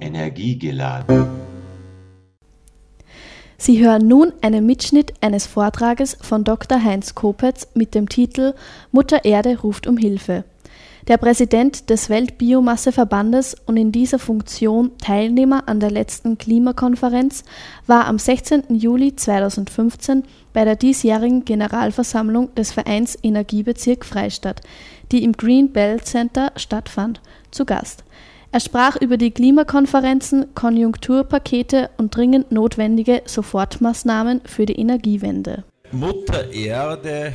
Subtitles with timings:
[0.00, 1.26] Energiegeladen.
[3.56, 6.82] Sie hören nun einen Mitschnitt eines Vortrages von Dr.
[6.82, 8.54] Heinz Kopetz mit dem Titel
[8.92, 10.44] Mutter Erde ruft um Hilfe.
[11.08, 17.44] Der Präsident des Weltbiomasseverbandes und in dieser Funktion Teilnehmer an der letzten Klimakonferenz
[17.86, 18.74] war am 16.
[18.74, 20.24] Juli 2015
[20.54, 24.62] bei der diesjährigen Generalversammlung des Vereins Energiebezirk Freistadt,
[25.12, 27.20] die im Green Belt Center stattfand,
[27.50, 28.04] zu Gast.
[28.54, 35.64] Er sprach über die Klimakonferenzen, Konjunkturpakete und dringend notwendige Sofortmaßnahmen für die Energiewende.
[35.90, 37.32] Mutter Erde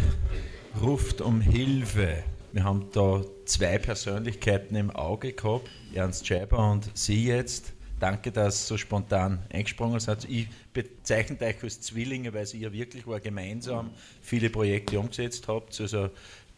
[0.82, 2.24] ruft um Hilfe.
[2.54, 7.74] Wir haben da zwei Persönlichkeiten im Auge gehabt, Ernst Scheiber und Sie jetzt.
[8.00, 10.24] Danke, dass Sie so spontan eingesprungen seid.
[10.30, 13.90] Ich bezeichne euch als Zwillinge, weil ihr wirklich war gemeinsam
[14.22, 15.82] viele Projekte umgesetzt habt.
[15.82, 16.12] Also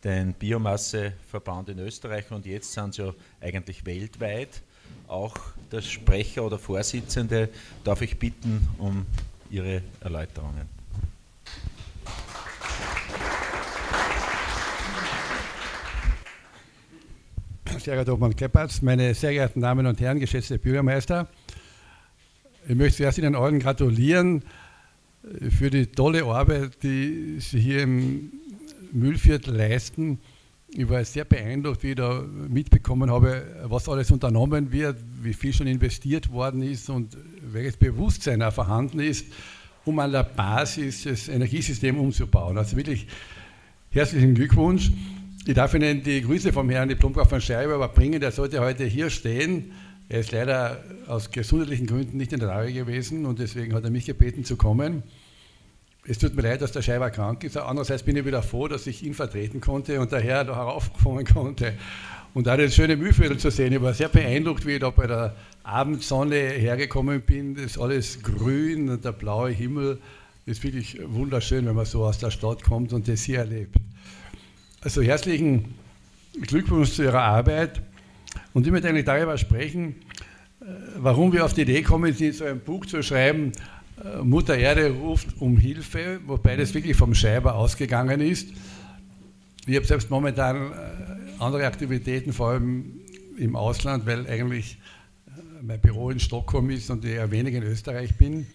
[0.04, 4.62] den Biomasseverband in Österreich und jetzt sind sie ja eigentlich weltweit.
[5.08, 5.36] Auch
[5.72, 7.50] der Sprecher oder Vorsitzende
[7.84, 9.06] darf ich bitten um
[9.50, 10.70] Ihre Erläuterungen.
[17.80, 21.28] Sehr geehrter Obmann Kleppertz, meine sehr geehrten Damen und Herren, geschätzte Bürgermeister,
[22.68, 24.44] ich möchte zuerst Ihnen allen gratulieren
[25.50, 28.32] für die tolle Arbeit, die Sie hier im
[28.92, 30.20] Müllviertel leisten.
[30.74, 35.54] Ich war sehr beeindruckt, wie ich da mitbekommen habe, was alles unternommen wird, wie viel
[35.54, 39.26] schon investiert worden ist und welches Bewusstsein auch vorhanden ist,
[39.84, 42.58] um an der Basis das Energiesystem umzubauen.
[42.58, 43.08] Also wirklich
[43.90, 44.92] herzlichen Glückwunsch.
[45.46, 48.22] Ich darf Ihnen die Grüße vom Herrn Diplomkauf von Scheiber überbringen.
[48.22, 49.72] Der sollte heute hier stehen.
[50.08, 53.90] Er ist leider aus gesundheitlichen Gründen nicht in der Lage gewesen und deswegen hat er
[53.90, 55.04] mich gebeten zu kommen.
[56.04, 57.58] Es tut mir leid, dass der Scheiber krank ist.
[57.58, 61.74] Andererseits bin ich wieder froh, dass ich ihn vertreten konnte und daher da heraufkommen konnte.
[62.34, 65.06] Und da das schöne Mühlviertel zu sehen, ich war sehr beeindruckt, wie ich da bei
[65.06, 67.56] der Abendsonne hergekommen bin.
[67.56, 70.00] Das ist alles grün und der blaue Himmel.
[70.46, 73.76] Das ist wirklich wunderschön, wenn man so aus der Stadt kommt und das hier erlebt.
[74.82, 75.76] Also herzlichen
[76.42, 77.82] Glückwunsch zu Ihrer Arbeit.
[78.54, 79.98] Und ich möchte eigentlich darüber sprechen,
[80.62, 80.66] äh,
[80.98, 83.52] warum wir auf die Idee kommen, so ein Buch zu schreiben,
[84.24, 88.50] Mutter Erde ruft um Hilfe, wobei das wirklich vom Scheiber ausgegangen ist.
[89.68, 90.76] Ich habe selbst momentan äh,
[91.40, 93.00] andere Aktivitäten, vor allem
[93.38, 94.80] im Ausland, weil eigentlich
[95.28, 95.32] äh,
[95.62, 98.48] mein Büro in Stockholm ist und ich eher wenig in Österreich bin.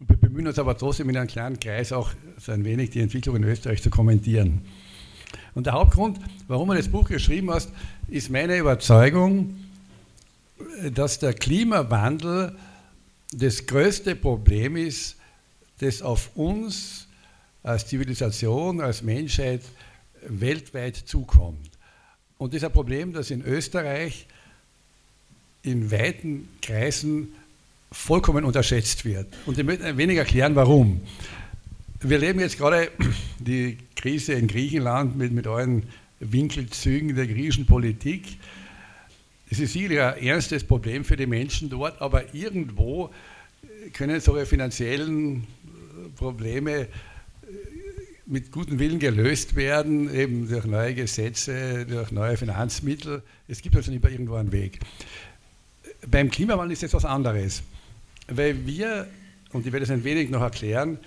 [0.00, 3.36] wir bemühen uns aber trotzdem in einem kleinen Kreis auch so ein wenig die Entwicklung
[3.36, 4.60] in Österreich zu kommentieren.
[5.54, 7.68] Und der Hauptgrund, warum man das Buch geschrieben hat,
[8.08, 9.56] ist meine Überzeugung,
[10.92, 12.54] dass der Klimawandel
[13.32, 15.16] das größte Problem ist,
[15.78, 17.06] das auf uns
[17.62, 19.62] als Zivilisation, als Menschheit
[20.26, 21.70] weltweit zukommt.
[22.38, 24.26] Und das ist ein Problem, das in Österreich
[25.62, 27.28] in weiten Kreisen
[27.92, 29.26] vollkommen unterschätzt wird.
[29.46, 31.02] Und ich möchte ein wenig erklären, warum.
[32.00, 32.90] Wir leben jetzt gerade
[33.38, 35.84] die Krise in Griechenland mit, mit allen
[36.20, 38.38] Winkelzügen der griechischen Politik.
[39.52, 43.10] Es ist sicherlich ein ernstes Problem für die Menschen dort, aber irgendwo
[43.92, 45.44] können solche finanziellen
[46.14, 46.86] Probleme
[48.26, 53.24] mit gutem Willen gelöst werden, eben durch neue Gesetze, durch neue Finanzmittel.
[53.48, 54.78] Es gibt also nicht mehr irgendwo einen Weg.
[56.06, 57.64] Beim Klimawandel ist es was anderes,
[58.28, 59.08] weil wir,
[59.52, 60.98] und ich werde es ein wenig noch erklären,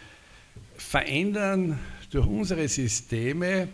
[0.75, 1.79] verändern
[2.11, 3.69] durch unsere Systeme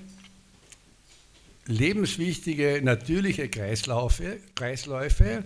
[1.69, 5.43] lebenswichtige natürliche Kreisläufe, Kreisläufe.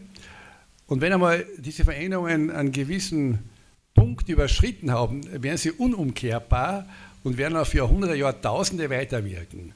[0.88, 3.40] Und wenn einmal diese Veränderungen einen gewissen
[3.94, 6.88] Punkt überschritten haben, werden sie unumkehrbar
[7.24, 9.74] und werden auf Jahrhunderte, Jahrtausende weiterwirken.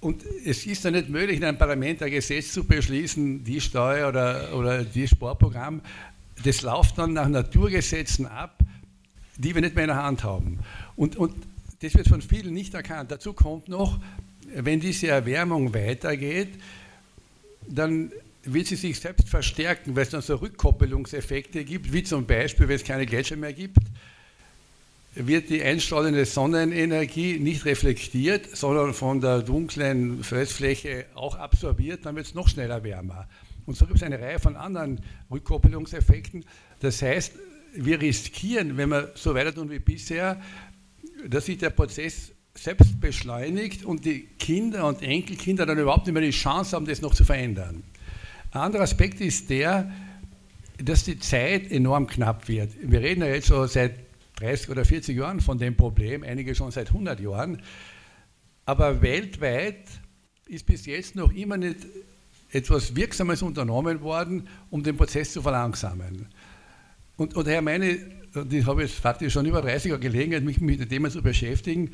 [0.00, 4.08] Und es ist dann nicht möglich, in einem Parlament ein Gesetz zu beschließen, die Steuer
[4.08, 5.80] oder, oder das Sportprogramm.
[6.44, 8.58] Das läuft dann nach Naturgesetzen ab,
[9.38, 10.58] die wir nicht mehr in der Hand haben.
[10.94, 11.34] Und, und
[11.80, 13.10] das wird von vielen nicht erkannt.
[13.10, 13.98] Dazu kommt noch,
[14.54, 16.50] wenn diese Erwärmung weitergeht,
[17.66, 18.12] dann
[18.44, 22.76] wird sie sich selbst verstärken, weil es dann so Rückkoppelungseffekte gibt, wie zum Beispiel, wenn
[22.76, 23.78] es keine Gletscher mehr gibt,
[25.14, 32.26] wird die einstrahlende Sonnenenergie nicht reflektiert, sondern von der dunklen Felsfläche auch absorbiert, dann wird
[32.26, 33.28] es noch schneller wärmer.
[33.66, 35.00] Und so gibt es eine Reihe von anderen
[35.30, 36.44] Rückkoppelungseffekten.
[36.80, 37.32] Das heißt,
[37.76, 40.40] wir riskieren, wenn wir so weiter tun wie bisher,
[41.26, 46.22] dass sich der Prozess selbst beschleunigt und die Kinder und Enkelkinder dann überhaupt nicht mehr
[46.22, 47.82] die Chance haben, das noch zu verändern.
[48.52, 49.90] Ein anderer Aspekt ist der,
[50.78, 52.70] dass die Zeit enorm knapp wird.
[52.80, 53.94] Wir reden ja jetzt so seit
[54.36, 57.62] 30 oder 40 Jahren von dem Problem, einige schon seit 100 Jahren.
[58.66, 59.84] Aber weltweit
[60.46, 61.78] ist bis jetzt noch immer nicht
[62.50, 66.26] etwas Wirksames unternommen worden, um den Prozess zu verlangsamen.
[67.16, 67.98] Und, und daher meine,
[68.50, 71.92] ich habe jetzt faktisch schon über 30 Jahre Gelegenheit, mich mit dem Thema zu beschäftigen,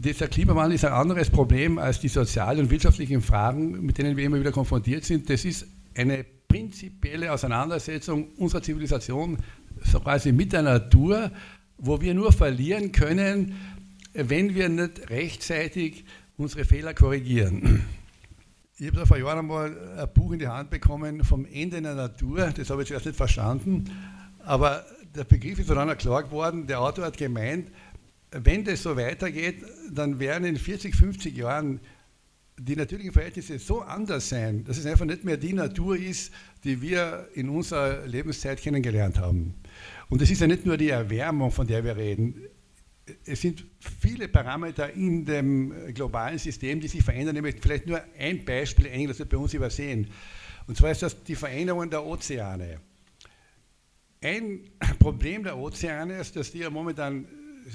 [0.00, 4.24] dieser Klimawandel ist ein anderes Problem als die sozialen und wirtschaftlichen Fragen, mit denen wir
[4.24, 5.28] immer wieder konfrontiert sind.
[5.28, 5.66] Das ist
[5.96, 9.38] eine prinzipielle Auseinandersetzung unserer Zivilisation
[9.84, 11.30] so quasi mit der Natur,
[11.76, 13.54] wo wir nur verlieren können,
[14.12, 16.04] wenn wir nicht rechtzeitig
[16.36, 17.84] unsere Fehler korrigieren.
[18.78, 21.94] Ich habe da vor Jahren einmal ein Buch in die Hand bekommen vom Ende der
[21.94, 23.84] Natur, das habe ich zuerst nicht verstanden,
[24.44, 24.84] aber
[25.14, 27.70] der Begriff ist dann klar geworden, der Autor hat gemeint,
[28.30, 31.80] wenn das so weitergeht, dann werden in 40, 50 Jahren
[32.58, 36.32] die natürlichen Verhältnisse so anders sein, dass es einfach nicht mehr die Natur ist,
[36.64, 39.54] die wir in unserer Lebenszeit kennengelernt haben.
[40.08, 42.42] Und es ist ja nicht nur die Erwärmung, von der wir reden.
[43.24, 43.64] Es sind
[44.00, 47.36] viele Parameter in dem globalen System, die sich verändern.
[47.36, 50.08] Nämlich vielleicht nur ein Beispiel, eigentlich, das wir bei uns übersehen.
[50.66, 52.80] Und zwar ist das die Veränderung der Ozeane.
[54.20, 57.26] Ein Problem der Ozeane ist, dass die ja momentan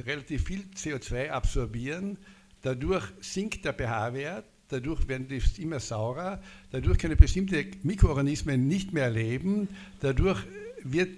[0.05, 2.17] relativ viel CO2 absorbieren.
[2.61, 6.41] Dadurch sinkt der pH-Wert, dadurch werden die immer saurer,
[6.71, 9.67] dadurch können bestimmte Mikroorganismen nicht mehr leben,
[9.99, 10.39] dadurch
[10.83, 11.09] wird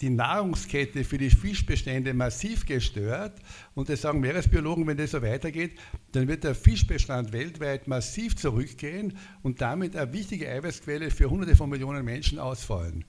[0.00, 3.38] die Nahrungskette für die Fischbestände massiv gestört.
[3.74, 5.72] Und das sagen Meeresbiologen, wenn das so weitergeht,
[6.12, 11.68] dann wird der Fischbestand weltweit massiv zurückgehen und damit eine wichtige Eiweißquelle für hunderte von
[11.70, 13.04] Millionen Menschen ausfallen.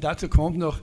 [0.00, 0.80] Dazu kommt noch,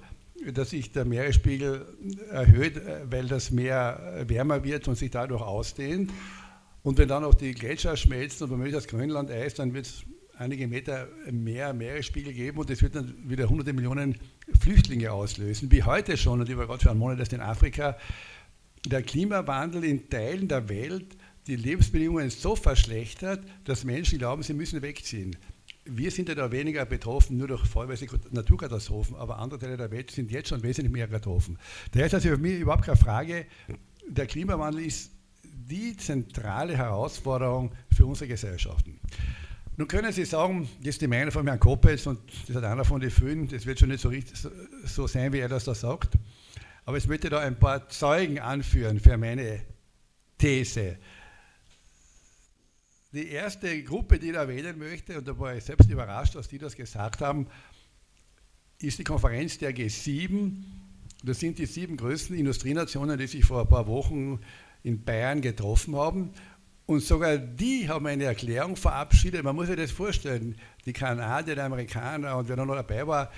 [0.53, 1.85] dass sich der Meeresspiegel
[2.31, 6.11] erhöht, äh, weil das Meer wärmer wird und sich dadurch ausdehnt.
[6.83, 10.03] Und wenn dann auch die Gletscher schmelzen und womöglich das Grönland Eis, dann wird es
[10.37, 14.15] einige Meter mehr Meeresspiegel geben und das wird dann wieder hunderte Millionen
[14.59, 17.97] Flüchtlinge auslösen, wie heute schon, und über Gott für einen Monat erst in Afrika.
[18.85, 24.81] Der Klimawandel in Teilen der Welt die Lebensbedingungen so verschlechtert, dass Menschen glauben, sie müssen
[24.81, 25.35] wegziehen.
[25.91, 30.11] Wir sind ja da weniger betroffen, nur durch vollweise Naturkatastrophen, aber andere Teile der Welt
[30.11, 31.57] sind jetzt schon wesentlich mehr betroffen.
[31.91, 33.45] Daher ist also für mich überhaupt keine Frage,
[34.07, 35.11] der Klimawandel ist
[35.43, 38.99] die zentrale Herausforderung für unsere Gesellschaften.
[39.77, 42.83] Nun können Sie sagen, das ist die Meinung von Herrn Koppels und das hat einer
[42.83, 44.37] von den vielen, das wird schon nicht so, richtig,
[44.83, 46.17] so sein, wie er das da sagt.
[46.85, 49.61] Aber ich möchte da ein paar Zeugen anführen für meine
[50.37, 50.97] These.
[53.11, 56.59] Die erste Gruppe, die ich erwähnen möchte, und da war ich selbst überrascht, dass die
[56.59, 57.47] das gesagt haben,
[58.79, 60.51] ist die Konferenz der G7.
[61.23, 64.39] Das sind die sieben größten Industrienationen, die sich vor ein paar Wochen
[64.83, 66.31] in Bayern getroffen haben.
[66.85, 69.43] Und sogar die haben eine Erklärung verabschiedet.
[69.43, 70.55] Man muss sich das vorstellen,
[70.85, 73.31] die Kanadier, die Amerikaner und wer noch dabei war,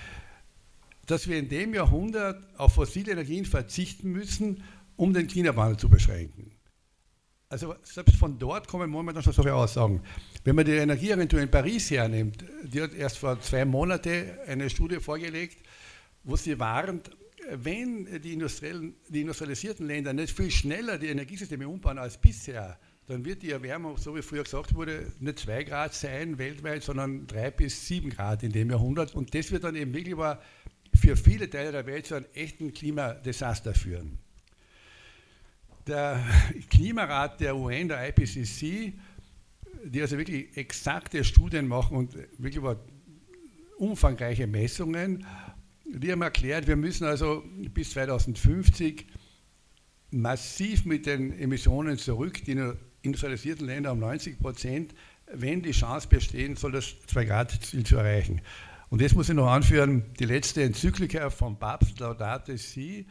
[1.06, 4.64] dass wir in dem Jahrhundert auf fossile Energien verzichten müssen,
[4.98, 6.51] um den Klimawandel zu beschränken.
[7.52, 10.02] Also selbst von dort kommen momentan schon solche Aussagen.
[10.46, 15.02] Wenn man die Energieagentur in Paris hernimmt, die hat erst vor zwei Monaten eine Studie
[15.02, 15.58] vorgelegt,
[16.24, 17.12] wo sie warnt,
[17.52, 23.42] wenn die, die industrialisierten Länder nicht viel schneller die Energiesysteme umbauen als bisher, dann wird
[23.42, 27.86] die Erwärmung, so wie früher gesagt wurde, nicht 2 Grad sein weltweit, sondern 3 bis
[27.86, 29.14] 7 Grad in dem Jahrhundert.
[29.14, 30.16] Und das wird dann eben wirklich
[30.96, 34.20] für viele Teile der Welt zu einem echten Klimadesaster führen
[35.88, 36.24] der
[36.70, 38.94] Klimarat der UN, der IPCC,
[39.84, 42.64] die also wirklich exakte Studien machen und wirklich
[43.78, 45.26] umfangreiche Messungen,
[45.86, 49.08] die haben erklärt, wir müssen also bis 2050
[50.12, 52.58] massiv mit den Emissionen zurück, die
[53.02, 54.94] industrialisierten Länder um 90 Prozent,
[55.34, 58.42] wenn die Chance bestehen soll, das 2-Grad-Ziel zu erreichen.
[58.90, 63.08] Und jetzt muss ich noch anführen, die letzte Enzyklika vom Papst Laudate Si,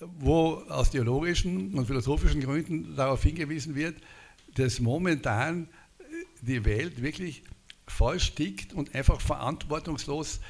[0.00, 3.96] wo aus theologischen und philosophischen Gründen darauf hingewiesen wird,
[4.54, 5.68] dass momentan
[6.42, 7.42] die Welt wirklich
[7.86, 10.40] voll stickt und einfach verantwortungslos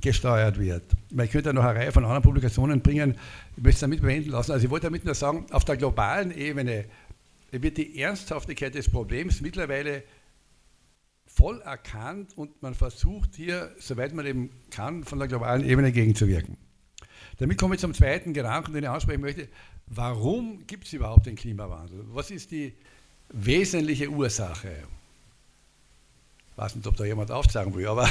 [0.00, 0.82] gesteuert wird.
[1.10, 3.16] Ich könnte noch eine Reihe von anderen Publikationen bringen,
[3.56, 4.52] ich möchte es damit bewenden lassen.
[4.52, 6.86] Also ich wollte damit nur sagen, auf der globalen Ebene
[7.50, 10.02] wird die Ernsthaftigkeit des Problems mittlerweile
[11.26, 16.56] voll erkannt und man versucht hier, soweit man eben kann, von der globalen Ebene gegenzuwirken.
[17.40, 19.48] Damit komme ich zum zweiten Gedanken, den ich ansprechen möchte.
[19.86, 22.04] Warum gibt es überhaupt den Klimawandel?
[22.12, 22.74] Was ist die
[23.30, 24.84] wesentliche Ursache?
[26.50, 28.06] Ich weiß nicht, ob da jemand aufsagen will, aber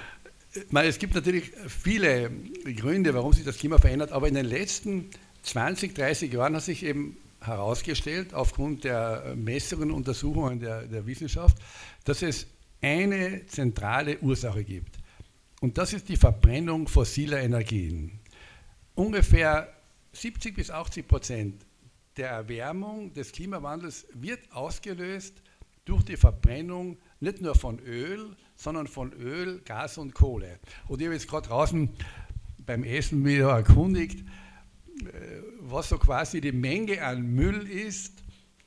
[0.70, 2.30] meine, es gibt natürlich viele
[2.74, 5.10] Gründe, warum sich das Klima verändert, aber in den letzten
[5.42, 11.58] 20, 30 Jahren hat sich eben herausgestellt, aufgrund der Messungen und Untersuchungen der, der Wissenschaft,
[12.04, 12.46] dass es
[12.80, 14.96] eine zentrale Ursache gibt.
[15.60, 18.20] Und das ist die Verbrennung fossiler Energien
[18.94, 19.72] ungefähr
[20.12, 21.66] 70 bis 80 Prozent
[22.16, 25.34] der Erwärmung des Klimawandels wird ausgelöst
[25.84, 30.58] durch die Verbrennung nicht nur von Öl, sondern von Öl, Gas und Kohle.
[30.88, 31.90] Und ich habe jetzt gerade draußen
[32.64, 38.22] beim Essen wieder erkundigt, äh, was so quasi die Menge an Müll ist,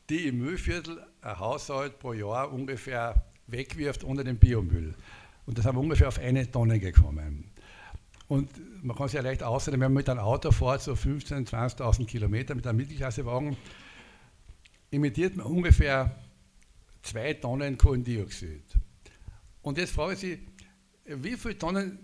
[0.10, 4.94] die im Müllviertel ein Haushalt pro Jahr ungefähr wegwirft ohne den Biomüll.
[5.46, 7.46] Und das haben wir ungefähr auf eine Tonne gekommen.
[8.28, 8.50] Und
[8.84, 12.06] man kann sich ja leicht ausrechnen, wenn man mit einem Auto fährt, so 15.000, 20.000
[12.06, 13.56] Kilometer mit einem Mittelklassewagen,
[14.92, 16.16] emittiert man ungefähr
[17.04, 18.64] zwei Tonnen Kohlendioxid.
[19.62, 20.40] Und jetzt frage ich Sie,
[21.06, 22.00] wie viele Tonnen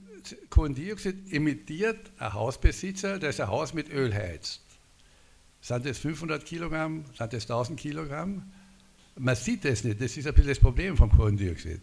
[0.50, 4.62] Kohlendioxid emittiert ein Hausbesitzer, der sein Haus mit Öl heizt?
[5.60, 7.06] Sind das 500 Kilogramm?
[7.18, 8.52] Sind das 1000 Kilogramm?
[9.18, 11.82] Man sieht das nicht, das ist ein bisschen das Problem vom Kohlendioxid.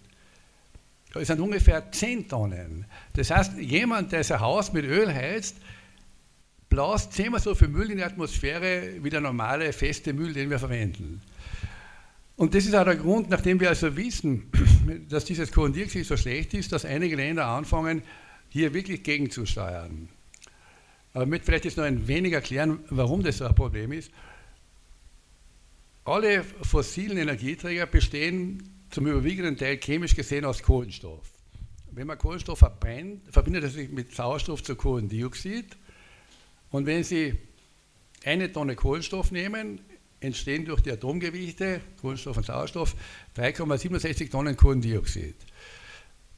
[1.15, 2.87] Es sind ungefähr 10 Tonnen.
[3.15, 5.57] Das heißt, jemand, der sein Haus mit Öl heizt,
[6.69, 10.59] blast zehnmal so viel Müll in die Atmosphäre wie der normale feste Müll, den wir
[10.59, 11.21] verwenden.
[12.37, 14.51] Und das ist auch der Grund, nachdem wir also wissen,
[15.09, 18.03] dass dieses Kohlendioxid so schlecht ist, dass einige Länder anfangen,
[18.49, 20.09] hier wirklich gegenzusteuern.
[21.13, 24.13] Aber ich möchte vielleicht jetzt noch ein wenig erklären, warum das so ein Problem ist.
[26.05, 31.31] Alle fossilen Energieträger bestehen zum überwiegenden Teil chemisch gesehen aus Kohlenstoff.
[31.93, 35.77] Wenn man Kohlenstoff verbrennt, verbindet er sich mit Sauerstoff zu Kohlendioxid.
[36.71, 37.37] Und wenn Sie
[38.25, 39.81] eine Tonne Kohlenstoff nehmen,
[40.21, 42.95] entstehen durch die Atomgewichte, Kohlenstoff und Sauerstoff,
[43.37, 45.35] 3,67 Tonnen Kohlendioxid.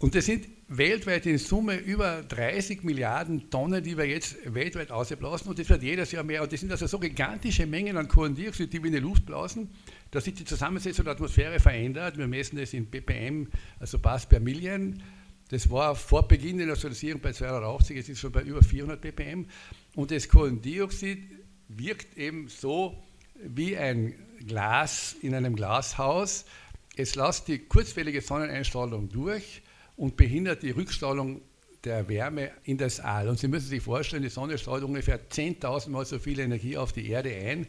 [0.02, 5.46] Und das sind weltweit in Summe über 30 Milliarden Tonnen, die wir jetzt weltweit ausblasen.
[5.48, 6.42] Und das wird jedes Jahr mehr.
[6.42, 9.70] Und das sind also so gigantische Mengen an Kohlendioxid, die wir in die Luft blasen,
[10.10, 12.18] dass sich die Zusammensetzung der Atmosphäre verändert.
[12.18, 13.46] Wir messen das in ppm,
[13.78, 15.00] also Parts per Million.
[15.50, 19.46] Das war vor Beginn der Nationalisierung bei 280, es ist schon bei über 400 ppm.
[19.94, 21.22] Und das Kohlendioxid
[21.68, 23.00] wirkt eben so
[23.40, 24.14] wie ein
[24.48, 26.44] Glas in einem Glashaus.
[26.96, 29.62] Es lässt die kurzwellige Sonneneinstrahlung durch
[30.02, 31.42] und behindert die Rückstrahlung
[31.84, 33.28] der Wärme in das All.
[33.28, 36.92] Und Sie müssen sich vorstellen, die Sonne strahlt ungefähr 10.000 Mal so viel Energie auf
[36.92, 37.68] die Erde ein,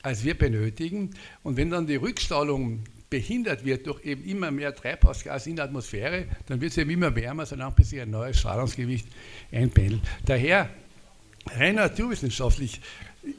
[0.00, 1.10] als wir benötigen.
[1.42, 6.26] Und wenn dann die Rückstrahlung behindert wird durch eben immer mehr Treibhausgas in der Atmosphäre,
[6.46, 9.08] dann wird es eben immer wärmer, solange bis sich ein neues Strahlungsgewicht
[9.50, 10.02] einpendelt.
[10.26, 10.70] Daher,
[11.56, 12.80] rein naturwissenschaftlich,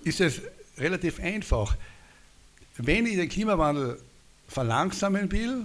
[0.03, 0.41] ist es
[0.77, 1.77] relativ einfach.
[2.75, 3.97] Wenn ich den Klimawandel
[4.49, 5.63] verlangsamen will,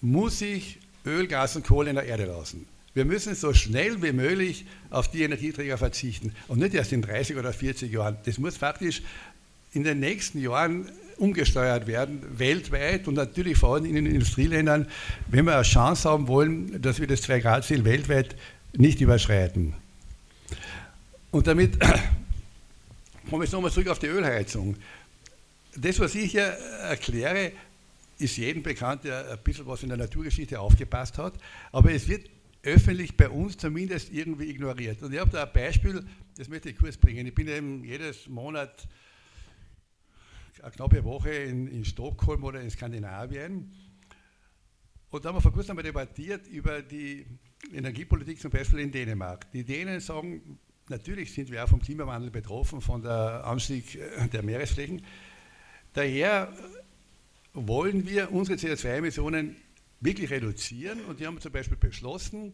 [0.00, 2.66] muss ich Öl, Gas und Kohle in der Erde lassen.
[2.92, 7.36] Wir müssen so schnell wie möglich auf die Energieträger verzichten und nicht erst in 30
[7.36, 8.16] oder 40 Jahren.
[8.24, 9.02] Das muss faktisch
[9.72, 14.88] in den nächsten Jahren umgesteuert werden, weltweit und natürlich vor allem in den Industrieländern,
[15.28, 18.34] wenn wir eine Chance haben wollen, dass wir das 2-Grad-Ziel weltweit
[18.72, 19.74] nicht überschreiten.
[21.30, 21.78] Und damit
[23.28, 24.76] komme ich nochmal zurück auf die Ölheizung.
[25.76, 27.52] Das, was ich hier erkläre,
[28.20, 31.34] ist jedem bekannt, der ein bisschen was in der Naturgeschichte aufgepasst hat,
[31.72, 32.30] aber es wird
[32.62, 35.02] öffentlich bei uns zumindest irgendwie ignoriert.
[35.02, 36.04] Und ich habe da ein Beispiel,
[36.36, 37.26] das möchte ich kurz bringen.
[37.26, 38.86] Ich bin eben jedes Monat
[40.62, 43.72] eine knappe Woche in, in Stockholm oder in Skandinavien.
[45.10, 47.26] Und da haben wir vor kurzem debattiert über die
[47.72, 49.50] Energiepolitik zum Beispiel in Dänemark.
[49.52, 50.58] Die Dänen sagen,
[50.88, 53.98] natürlich sind wir auch vom Klimawandel betroffen, von der Anstieg
[54.32, 55.02] der Meeresflächen.
[55.94, 56.52] Daher
[57.54, 59.56] wollen wir unsere CO2-Emissionen
[60.00, 62.52] wirklich reduzieren und die haben zum Beispiel beschlossen,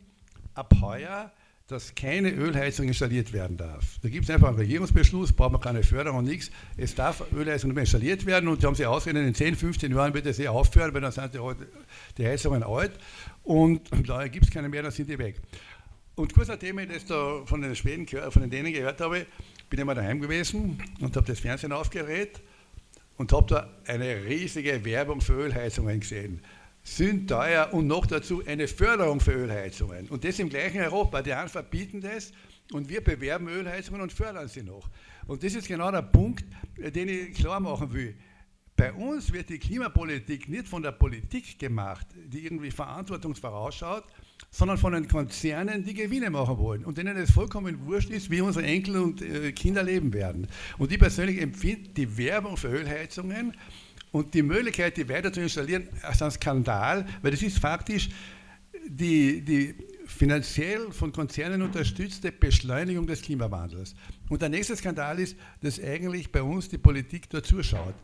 [0.54, 1.32] ab heuer,
[1.68, 3.98] dass keine Ölheizung installiert werden darf.
[4.00, 6.50] Da gibt es einfach einen Regierungsbeschluss, braucht man keine Förderung und nichts.
[6.76, 9.92] Es darf Ölheizung nicht mehr installiert werden und die haben sie ausgerechnet, in 10, 15
[9.92, 11.40] Jahren wird es eh aufhören, weil dann sind die,
[12.18, 12.92] die Heizungen alt
[13.42, 15.40] und daher gibt es keine mehr, dann sind die weg.
[16.14, 19.26] Und kurz nachdem ich das da von den Schweden, von den Dänen gehört habe,
[19.68, 22.40] bin ich mal daheim gewesen und habe das Fernsehen aufgeregt
[23.16, 26.40] und habe da eine riesige Werbung für Ölheizungen gesehen.
[26.82, 30.08] Sind teuer und noch dazu eine Förderung für Ölheizungen.
[30.08, 31.22] Und das im gleichen Europa.
[31.22, 32.32] Die anderen verbieten das
[32.72, 34.88] und wir bewerben Ölheizungen und fördern sie noch.
[35.26, 36.44] Und das ist genau der Punkt,
[36.76, 38.14] den ich klar machen will.
[38.76, 44.04] Bei uns wird die Klimapolitik nicht von der Politik gemacht, die irgendwie verantwortungsvorausschaut,
[44.50, 48.42] sondern von den Konzernen, die Gewinne machen wollen und denen es vollkommen wurscht ist, wie
[48.42, 50.46] unsere Enkel und äh, Kinder leben werden.
[50.76, 53.56] Und ich persönlich empfinde die Werbung für Ölheizungen
[54.12, 58.10] und die Möglichkeit, die weiter zu installieren, als ein Skandal, weil das ist faktisch
[58.86, 59.74] die, die
[60.16, 63.94] finanziell von Konzernen unterstützte Beschleunigung des Klimawandels.
[64.28, 67.94] Und der nächste Skandal ist, dass eigentlich bei uns die Politik dort zuschaut.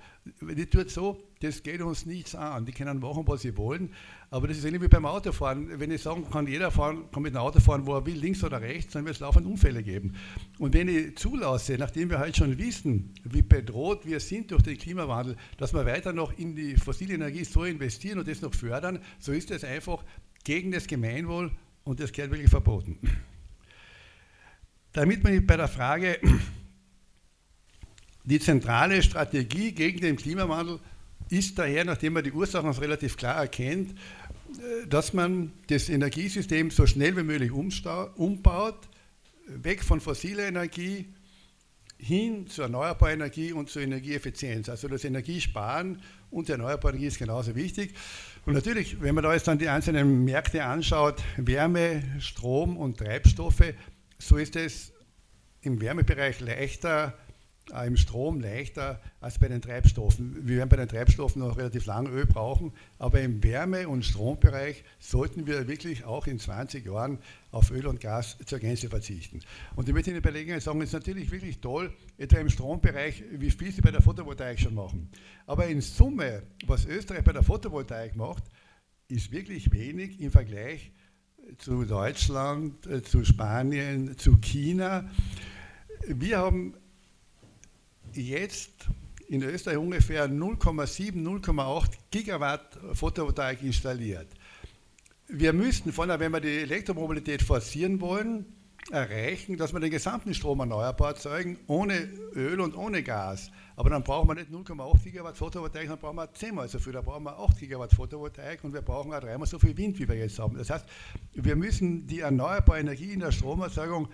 [0.41, 2.65] Die tut so, das geht uns nichts an.
[2.65, 3.93] Die können machen, was sie wollen.
[4.31, 5.81] Aber das ist ähnlich wie beim Autofahren.
[5.81, 8.45] Wenn ich sagen kann, jeder fahren, kann mit einem Auto fahren, wo er will, links
[8.45, 10.15] oder rechts, dann wird es laufend Unfälle geben.
[10.59, 14.79] Und wenn ich zulasse, nachdem wir heute schon wissen, wie bedroht wir sind durch den
[14.79, 19.01] Klimawandel, dass wir weiter noch in die fossile Energie so investieren und das noch fördern,
[19.19, 20.05] so ist das einfach
[20.45, 21.51] gegen das Gemeinwohl
[21.85, 22.99] und das gehört wirklich verboten.
[24.93, 26.19] Damit man bei der Frage
[28.25, 30.79] die zentrale Strategie gegen den Klimawandel
[31.29, 36.87] ist daher, nachdem man die Ursachen relativ klar erkennt, äh, dass man das Energiesystem so
[36.87, 38.89] schnell wie möglich umbaut,
[39.47, 41.07] weg von fossiler Energie
[41.99, 44.69] hin zur erneuerbaren Energie und zur Energieeffizienz.
[44.69, 47.95] Also das Energiesparen und die erneuerbare Energie ist genauso wichtig.
[48.45, 53.75] Und natürlich, wenn man da jetzt dann die einzelnen Märkte anschaut, Wärme, Strom und Treibstoffe,
[54.19, 54.93] so ist es
[55.61, 57.15] im Wärmebereich leichter,
[57.87, 60.47] im Strom leichter als bei den Treibstoffen.
[60.47, 64.85] Wir werden bei den Treibstoffen noch relativ lange Öl brauchen, aber im Wärme- und Strombereich
[64.99, 67.19] sollten wir wirklich auch in 20 Jahren
[67.51, 69.41] auf Öl und Gas zur Gänze verzichten.
[69.77, 73.51] Und ich möchte Ihnen überlegen, sagen, es ist natürlich wirklich toll, etwa im Strombereich, wie
[73.51, 75.09] viel Sie bei der Photovoltaik schon machen.
[75.47, 78.45] Aber in Summe, was Österreich bei der Photovoltaik macht,
[79.09, 80.93] ist wirklich wenig im Vergleich
[81.59, 85.09] zu Deutschland, äh, zu Spanien, zu China.
[86.07, 86.75] Wir haben
[88.17, 88.71] jetzt
[89.29, 94.29] in Österreich ungefähr 0,7, 0,8 Gigawatt Photovoltaik installiert.
[95.29, 98.45] Wir müssten, von, wenn wir die Elektromobilität forcieren wollen,
[98.91, 103.51] erreichen, dass wir den gesamten Strom erneuerbar erzeugen, ohne Öl und ohne Gas.
[103.77, 106.93] Aber dann brauchen wir nicht 0,8 Gigawatt Photovoltaik, dann brauchen wir zehnmal so viel.
[106.93, 110.09] Da brauchen wir 8 Gigawatt Photovoltaik und wir brauchen auch dreimal so viel Wind, wie
[110.09, 110.57] wir jetzt haben.
[110.59, 110.85] Das heißt,
[111.33, 114.09] wir müssen die erneuerbare Energie in der Stromerzeugung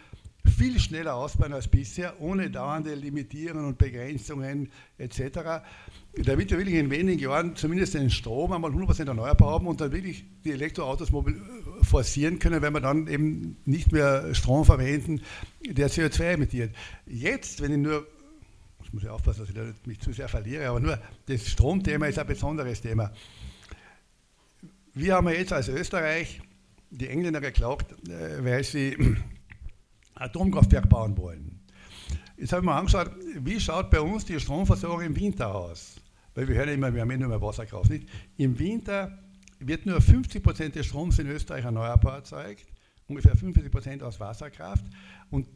[0.47, 5.63] viel schneller ausbauen als bisher, ohne dauernde Limitierungen und Begrenzungen etc.,
[6.17, 9.93] damit wir wirklich in wenigen Jahren zumindest den Strom einmal 100% erneuerbar haben und dann
[9.93, 11.13] wirklich die Elektroautos
[11.83, 15.21] forcieren können, wenn wir dann eben nicht mehr Strom verwenden,
[15.65, 16.75] der CO2 emittiert.
[17.07, 18.07] Jetzt, wenn ich nur
[18.89, 22.19] ich muss ja aufpassen, dass ich mich zu sehr verliere, aber nur das Stromthema ist
[22.19, 23.13] ein besonderes Thema.
[24.95, 26.41] Wir haben jetzt als Österreich
[26.91, 28.97] die Engländer geklagt, äh, weil sie
[30.21, 31.61] Atomkraftwerk bauen wollen.
[32.37, 35.97] Jetzt habe ich mir angeschaut, wie schaut bei uns die Stromversorgung im Winter aus?
[36.35, 37.91] Weil wir hören immer, wir haben eh nur mehr Wasserkraft.
[37.91, 38.09] Nicht?
[38.37, 39.19] Im Winter
[39.59, 42.67] wird nur 50 Prozent des Stroms in Österreich erneuerbar erzeugt,
[43.09, 44.85] ungefähr 50 Prozent aus Wasserkraft.
[45.31, 45.49] Und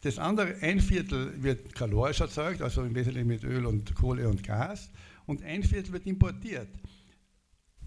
[0.00, 4.42] das andere, ein Viertel wird kalorisch erzeugt, also im Wesentlichen mit Öl und Kohle und
[4.42, 4.90] Gas.
[5.26, 6.68] Und ein Viertel wird importiert.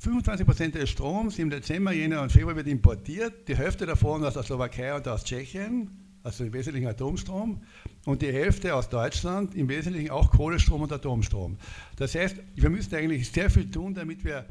[0.01, 4.33] 25 Prozent des Stroms im Dezember, Jänner und Februar wird importiert, die Hälfte davon aus
[4.33, 5.91] der Slowakei und aus Tschechien,
[6.23, 7.61] also im Wesentlichen Atomstrom,
[8.05, 11.55] und die Hälfte aus Deutschland, im Wesentlichen auch Kohlestrom und Atomstrom.
[11.97, 14.47] Das heißt, wir müssen eigentlich sehr viel tun, damit wir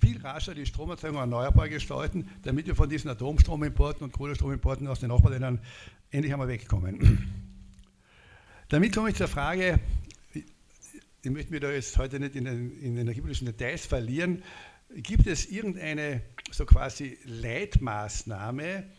[0.00, 5.10] viel rascher die Stromerzeugung erneuerbar gestalten, damit wir von diesen Atomstromimporten und Kohlestromimporten aus den
[5.10, 5.60] Nachbarländern
[6.10, 7.28] endlich einmal wegkommen.
[8.70, 9.78] Damit komme ich zur Frage,
[10.32, 14.42] ich möchte mich da jetzt heute nicht in den, in energiepolitischen Details verlieren,
[14.94, 18.90] Gibt es irgendeine so quasi Leitmaßnahme,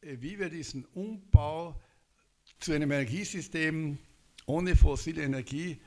[0.00, 1.80] äh, wie wir diesen Umbau
[2.58, 3.98] zu einem Energiesystem
[4.46, 5.80] ohne fossile Energie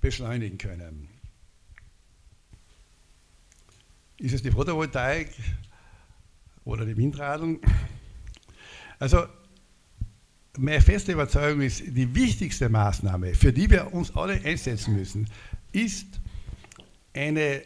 [0.00, 1.08] beschleunigen können?
[4.18, 5.30] Ist es die Photovoltaik
[6.64, 7.60] oder die Windradeln?
[8.98, 9.26] Also
[10.58, 15.30] meine feste Überzeugung ist, die wichtigste Maßnahme, für die wir uns alle einsetzen müssen,
[15.72, 16.20] ist
[17.14, 17.62] eine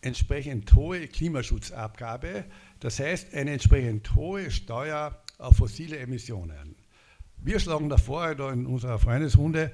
[0.00, 2.44] entsprechend hohe Klimaschutzabgabe,
[2.80, 6.76] das heißt eine entsprechend hohe Steuer auf fossile Emissionen.
[7.38, 9.72] Wir schlagen davor da in unserer Freundesrunde,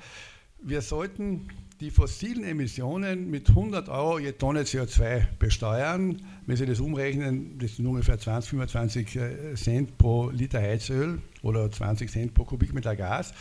[0.67, 1.49] wir sollten
[1.81, 6.23] die fossilen Emissionen mit 100 Euro je Tonne CO2 besteuern.
[6.47, 11.71] Wenn Sie das umrechnen, das sind ungefähr 20, 25 äh, Cent pro Liter Heizöl oder
[11.71, 13.35] 20 Cent pro Kubikmeter Gas.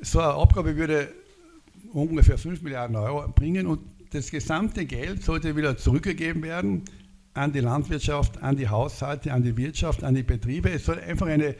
[0.00, 1.12] So eine Abgabe würde
[1.92, 6.84] ungefähr 5 Milliarden Euro bringen und das gesamte Geld sollte wieder zurückgegeben werden
[7.32, 10.70] an die Landwirtschaft, an die Haushalte, an die Wirtschaft, an die Betriebe.
[10.70, 11.54] Es soll einfach eine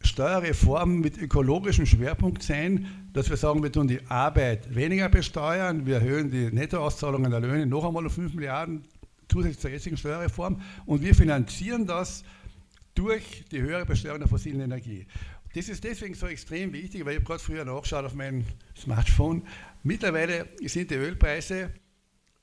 [0.00, 5.96] Steuerreform mit ökologischem Schwerpunkt sein, dass wir sagen, wir tun die Arbeit weniger besteuern, wir
[5.96, 8.84] erhöhen die Nettoauszahlungen der Löhne noch einmal um 5 Milliarden
[9.28, 12.22] zusätzlich zur jetzigen Steuerreform und wir finanzieren das
[12.94, 15.06] durch die höhere Besteuerung der fossilen Energie.
[15.54, 18.44] Das ist deswegen so extrem wichtig, weil ich gerade früher nachgeschaut auf meinem
[18.76, 19.42] Smartphone.
[19.82, 21.72] Mittlerweile sind die Ölpreise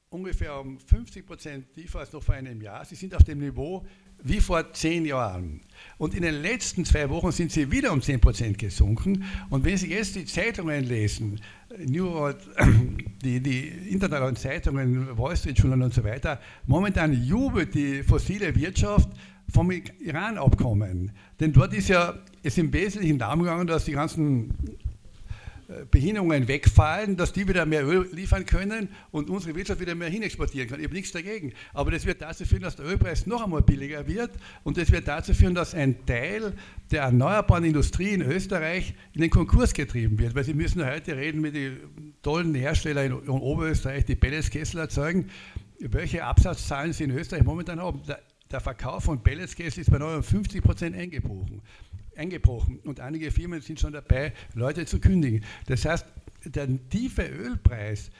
[0.09, 2.83] ungefähr um 50 Prozent tiefer als noch vor einem Jahr.
[2.85, 3.85] Sie sind auf dem Niveau
[4.21, 5.61] wie vor zehn Jahren.
[5.97, 9.23] Und in den letzten zwei Wochen sind sie wieder um 10% gesunken.
[9.49, 11.39] Und wenn Sie jetzt die Zeitungen lesen,
[11.85, 12.37] New World,
[13.23, 19.09] die, die internationalen Zeitungen, Wall Street Journal und so weiter, momentan jubelt die fossile Wirtschaft
[19.51, 21.11] vom Iran-Abkommen.
[21.39, 24.53] Denn dort ist ja es im Wesentlichen darum gegangen, dass die ganzen
[25.91, 30.67] Behinderungen wegfallen, dass die wieder mehr Öl liefern können und unsere Wirtschaft wieder mehr hinexportieren
[30.67, 30.79] kann.
[30.79, 31.53] Ich habe nichts dagegen.
[31.73, 34.31] Aber das wird dazu führen, dass der Ölpreis noch einmal billiger wird
[34.63, 36.53] und das wird dazu führen, dass ein Teil
[36.89, 40.33] der erneuerbaren Industrie in Österreich in den Konkurs getrieben wird.
[40.33, 45.29] Weil Sie müssen heute reden mit den tollen Herstellern in Oberösterreich, die Pelletskessel erzeugen,
[45.79, 48.01] welche Absatzzahlen sie in Österreich momentan haben.
[48.51, 51.61] Der, Verkauf von Pelletskessel ist bei 59 Prozent eingebrochen
[52.19, 55.43] eingebrochen und einige Firmen sind schon dabei, Leute zu kündigen.
[55.65, 56.05] Das heißt,
[56.45, 58.11] der tiefe Ölpreis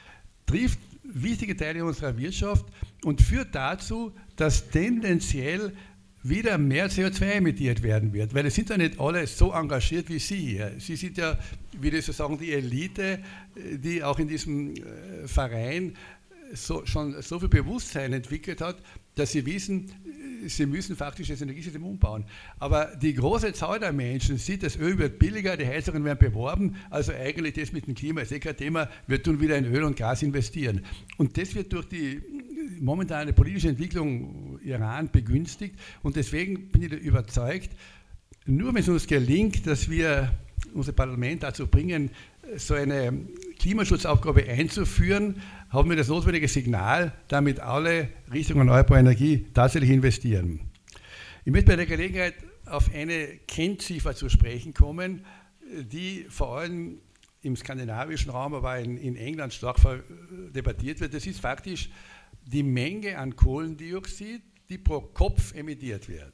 [0.46, 2.66] trifft wichtige Teile unserer Wirtschaft
[3.04, 5.74] und führt dazu, dass tendenziell
[6.22, 10.20] wieder mehr CO2 emittiert werden wird, weil es sind ja nicht alle so engagiert wie
[10.20, 10.74] Sie hier.
[10.78, 11.38] Sie sind ja,
[11.80, 13.20] wie ich so sagen, die Elite,
[13.56, 15.96] die auch in diesem äh, Verein
[16.54, 18.78] so, schon so viel Bewusstsein entwickelt hat,
[19.16, 19.92] dass sie wissen,
[20.48, 22.26] sie müssen faktisch das Energiesystem umbauen.
[22.60, 26.76] Aber die große Zahl der Menschen sieht, das Öl wird billiger, die Heizungen werden beworben,
[26.90, 29.84] also eigentlich das mit dem Klima ist eh kein Thema, wir tun wieder in Öl
[29.84, 30.86] und Gas investieren.
[31.18, 32.22] Und das wird durch die
[32.80, 37.70] momentane politische Entwicklung Iran begünstigt und deswegen bin ich überzeugt,
[38.46, 40.32] nur wenn es uns gelingt, dass wir
[40.74, 42.10] unser Parlament dazu bringen,
[42.58, 43.28] so eine
[43.60, 50.62] Klimaschutzaufgabe einzuführen, haben wir das notwendige Signal, damit alle Richtung erneuerbare Energie tatsächlich investieren.
[51.46, 52.36] Ich möchte bei der Gelegenheit
[52.66, 55.26] auf eine Kennziffer zu sprechen kommen,
[55.92, 57.00] die vor allem
[57.42, 59.78] im skandinavischen Raum, aber in, in England stark
[60.54, 61.14] debattiert wird.
[61.14, 61.90] Das ist faktisch
[62.46, 66.34] die Menge an Kohlendioxid, die pro Kopf emittiert wird.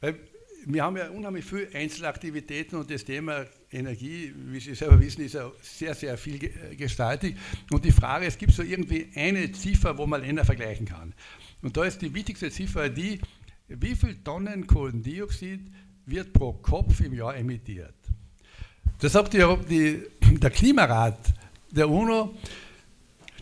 [0.00, 0.18] Weil
[0.66, 5.34] wir haben ja unheimlich viele Einzelaktivitäten und das Thema Energie, wie Sie selber wissen, ist
[5.34, 6.38] ja sehr, sehr viel
[6.76, 7.36] gestaltig.
[7.70, 11.14] Und die Frage, es gibt so irgendwie eine Ziffer, wo man Länder vergleichen kann.
[11.62, 13.20] Und da ist die wichtigste Ziffer die,
[13.68, 15.60] wie viel Tonnen Kohlendioxid
[16.06, 17.94] wird pro Kopf im Jahr emittiert.
[18.98, 20.02] Das sagt die, die,
[20.38, 21.18] der Klimarat
[21.70, 22.34] der UNO.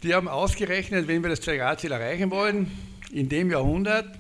[0.03, 2.71] Die haben ausgerechnet, wenn wir das 2-Grad-Ziel erreichen wollen,
[3.11, 4.19] in dem Jahrhundert,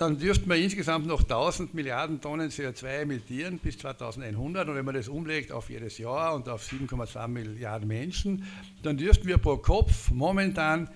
[0.00, 4.66] dann dürften wir insgesamt noch 1000 Milliarden Tonnen CO2 emittieren bis 2100.
[4.66, 8.44] Und wenn man das umlegt auf jedes Jahr und auf 7,2 Milliarden Menschen,
[8.82, 10.88] dann dürften wir pro Kopf momentan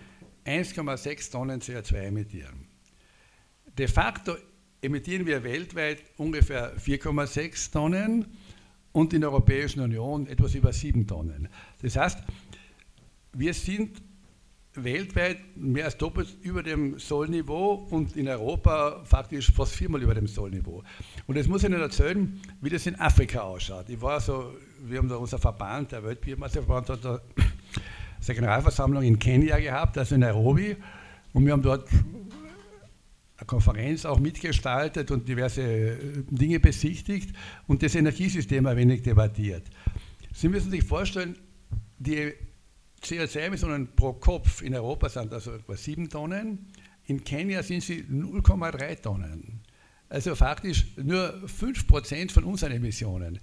[0.46, 2.66] 1,6 Tonnen CO2 emittieren.
[3.76, 4.36] De facto
[4.80, 8.24] emittieren wir weltweit ungefähr 4,6 Tonnen
[8.92, 11.48] und in der Europäischen Union etwas über 7 Tonnen.
[11.82, 12.20] Das heißt,
[13.34, 14.00] wir sind
[14.76, 20.26] weltweit mehr als doppelt über dem Sollniveau und in Europa faktisch fast viermal über dem
[20.26, 20.82] Sollniveau.
[21.26, 23.88] Und jetzt muss ich Ihnen erzählen, wie das in Afrika ausschaut.
[23.88, 24.52] Ich war so,
[24.84, 27.20] wir haben da unser Verband, der Weltbiermeisterverband, hat da
[28.26, 30.76] eine Generalversammlung in Kenia gehabt, also in Nairobi,
[31.32, 31.88] und wir haben dort
[33.36, 35.96] eine Konferenz auch mitgestaltet und diverse äh,
[36.30, 37.34] Dinge besichtigt
[37.66, 39.64] und das Energiesystem ein wenig debattiert.
[40.32, 41.36] Sie müssen sich vorstellen,
[41.98, 42.32] die
[43.04, 46.66] CO2-Emissionen pro Kopf in Europa sind also etwa 7 Tonnen,
[47.06, 49.60] in Kenia sind sie 0,3 Tonnen.
[50.08, 53.40] Also faktisch nur 5% von unseren Emissionen.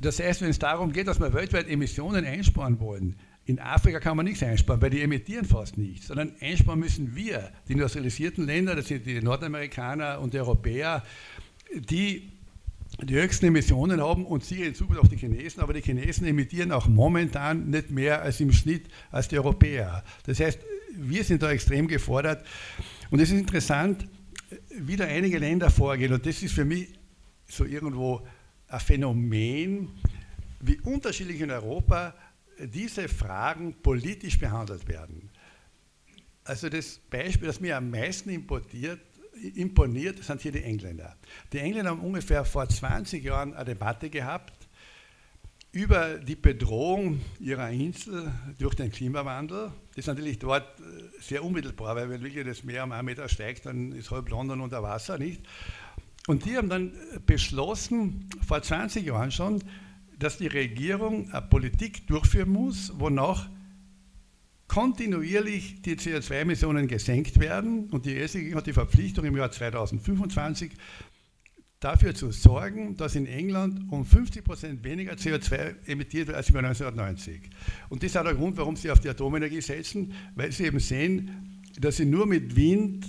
[0.00, 4.16] Das heißt, wenn es darum geht, dass wir weltweit Emissionen einsparen wollen, in Afrika kann
[4.16, 8.74] man nichts einsparen, weil die emittieren fast nichts, sondern einsparen müssen wir, die industrialisierten Länder,
[8.74, 11.04] das sind die Nordamerikaner und die Europäer,
[11.74, 12.32] die
[13.02, 16.72] die höchsten Emissionen haben und sicher in Zukunft auch die Chinesen, aber die Chinesen emittieren
[16.72, 20.04] auch momentan nicht mehr als im Schnitt als die Europäer.
[20.24, 20.60] Das heißt,
[20.96, 22.46] wir sind da extrem gefordert
[23.10, 24.06] und es ist interessant,
[24.78, 26.88] wie da einige Länder vorgehen und das ist für mich
[27.48, 28.26] so irgendwo
[28.68, 29.90] ein Phänomen,
[30.60, 32.14] wie unterschiedlich in Europa
[32.58, 35.30] diese Fragen politisch behandelt werden.
[36.44, 39.00] Also das Beispiel, das mir am meisten importiert,
[39.54, 41.16] imponiert, sind hier die Engländer.
[41.52, 44.68] Die Engländer haben ungefähr vor 20 Jahren eine Debatte gehabt
[45.74, 49.72] über die Bedrohung ihrer Insel durch den Klimawandel.
[49.88, 50.82] Das ist natürlich dort äh,
[51.20, 54.60] sehr unmittelbar, weil wenn wirklich das Meer um einen Meter steigt, dann ist halb London
[54.60, 55.42] unter Wasser, nicht?
[56.28, 56.92] Und die haben dann
[57.26, 59.62] beschlossen, vor 20 Jahren schon,
[60.18, 63.48] dass die Regierung eine Politik durchführen muss, wonach
[64.74, 70.72] kontinuierlich die CO2-Emissionen gesenkt werden und die ESG hat die Verpflichtung im Jahr 2025
[71.78, 76.64] dafür zu sorgen, dass in England um 50 Prozent weniger CO2 emittiert wird als Jahr
[76.64, 77.50] 1990.
[77.88, 80.80] Und das ist auch der Grund, warum sie auf die Atomenergie setzen, weil sie eben
[80.80, 83.06] sehen, dass sie nur mit Wind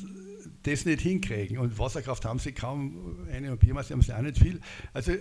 [0.61, 1.57] das nicht hinkriegen.
[1.57, 4.59] Und Wasserkraft haben sie kaum, eine und Biomasse haben sie auch nicht viel.
[4.93, 5.13] Also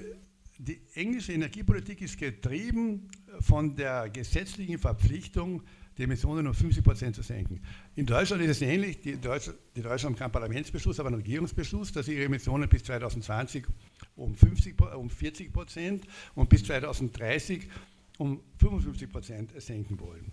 [0.58, 3.08] die englische Energiepolitik ist getrieben
[3.40, 5.62] von der gesetzlichen Verpflichtung,
[5.96, 7.60] die Emissionen um 50 Prozent zu senken.
[7.94, 9.00] In Deutschland ist es ähnlich.
[9.00, 12.84] Die, Deutsch, die Deutschen haben keinen Parlamentsbeschluss, aber einen Regierungsbeschluss, dass sie ihre Emissionen bis
[12.84, 13.64] 2020
[14.16, 16.04] um, 50, um 40 Prozent
[16.34, 17.68] und bis 2030
[18.18, 20.32] um 55 Prozent senken wollen.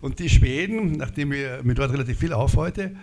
[0.00, 2.96] Und die Schweden, nachdem ich mir dort relativ viel aufhalte,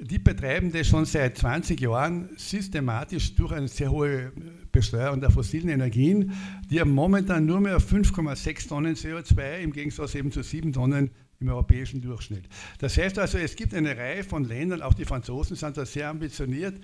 [0.00, 4.32] die betreiben das schon seit 20 Jahren systematisch durch eine sehr hohe
[4.70, 6.32] Besteuerung der fossilen Energien.
[6.70, 11.48] Die haben momentan nur mehr 5,6 Tonnen CO2 im Gegensatz eben zu 7 Tonnen im
[11.48, 12.44] europäischen Durchschnitt.
[12.78, 16.08] Das heißt also, es gibt eine Reihe von Ländern, auch die Franzosen sind da sehr
[16.08, 16.80] ambitioniert,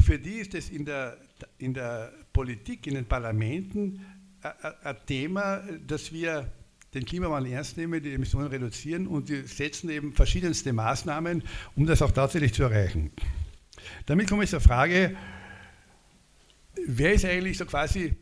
[0.00, 1.18] für die ist es in der,
[1.58, 4.00] in der Politik, in den Parlamenten
[4.40, 6.50] ein Thema, dass wir
[6.94, 11.42] den Klimawandel ernst nehmen, die Emissionen reduzieren und die setzen eben verschiedenste Maßnahmen,
[11.76, 13.10] um das auch tatsächlich zu erreichen.
[14.06, 15.16] Damit komme ich zur Frage,
[16.86, 18.14] wer ist eigentlich so quasi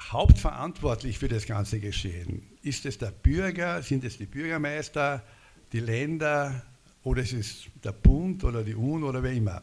[0.00, 2.46] hauptverantwortlich für das ganze Geschehen?
[2.68, 5.24] Ist es der Bürger, sind es die Bürgermeister,
[5.72, 6.66] die Länder
[7.02, 9.62] oder ist es der Bund oder die UNO oder wer immer?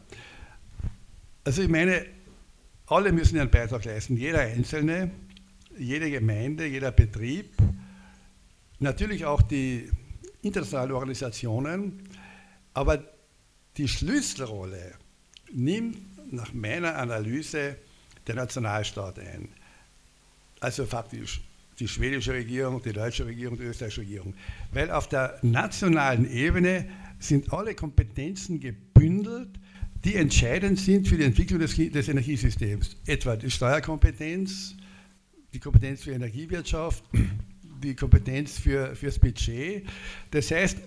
[1.44, 2.04] Also ich meine,
[2.86, 5.12] alle müssen ihren Beitrag leisten, jeder Einzelne,
[5.78, 7.52] jede Gemeinde, jeder Betrieb,
[8.80, 9.88] natürlich auch die
[10.42, 12.08] internationalen Organisationen,
[12.74, 13.04] aber
[13.76, 14.94] die Schlüsselrolle
[15.52, 17.76] nimmt nach meiner Analyse
[18.26, 19.48] der Nationalstaat ein.
[20.58, 21.45] Also faktisch
[21.78, 24.34] die schwedische Regierung, die deutsche Regierung, die österreichische Regierung.
[24.72, 29.50] Weil auf der nationalen Ebene sind alle Kompetenzen gebündelt,
[30.04, 32.96] die entscheidend sind für die Entwicklung des, des Energiesystems.
[33.06, 34.76] Etwa die Steuerkompetenz,
[35.52, 37.04] die Kompetenz für Energiewirtschaft,
[37.82, 39.86] die Kompetenz für, fürs Budget.
[40.30, 40.78] Das heißt,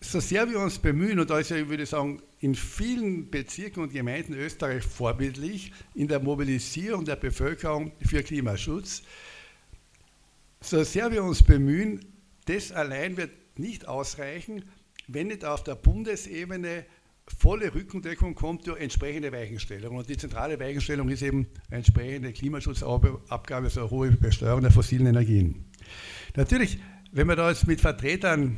[0.00, 3.84] so sehr wir uns bemühen, und da ist ja, ich würde sagen, in vielen Bezirken
[3.84, 9.02] und Gemeinden Österreich vorbildlich in der Mobilisierung der Bevölkerung für Klimaschutz,
[10.62, 12.00] so sehr wir uns bemühen,
[12.46, 14.64] das allein wird nicht ausreichen,
[15.08, 16.84] wenn nicht auf der Bundesebene
[17.26, 19.96] volle Rückendeckung kommt durch entsprechende Weichenstellung.
[19.96, 25.06] Und die zentrale Weichenstellung ist eben eine entsprechende Klimaschutzabgabe, so eine hohe Besteuerung der fossilen
[25.06, 25.64] Energien.
[26.34, 26.78] Natürlich,
[27.12, 28.56] wenn man da jetzt mit Vertretern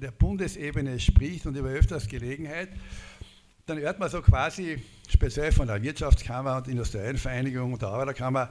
[0.00, 2.68] der Bundesebene spricht und über öfters Gelegenheit,
[3.66, 8.50] dann hört man so quasi, speziell von der Wirtschaftskammer und Industriellen Vereinigung und der Arbeiterkammer,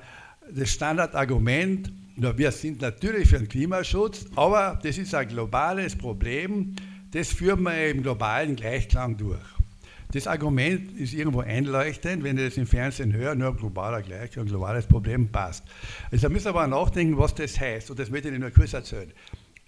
[0.52, 6.76] das Standardargument, wir sind natürlich für den Klimaschutz, aber das ist ein globales Problem,
[7.12, 9.40] das führen wir im globalen Gleichklang durch.
[10.12, 14.86] Das Argument ist irgendwo einleuchtend, wenn ihr das im Fernsehen hört, nur globaler Gleichklang, globales
[14.86, 15.66] Problem passt.
[16.10, 18.52] Also da müssen wir aber nachdenken, was das heißt, und das möchte ich Ihnen nur
[18.52, 19.12] kurz erzählen.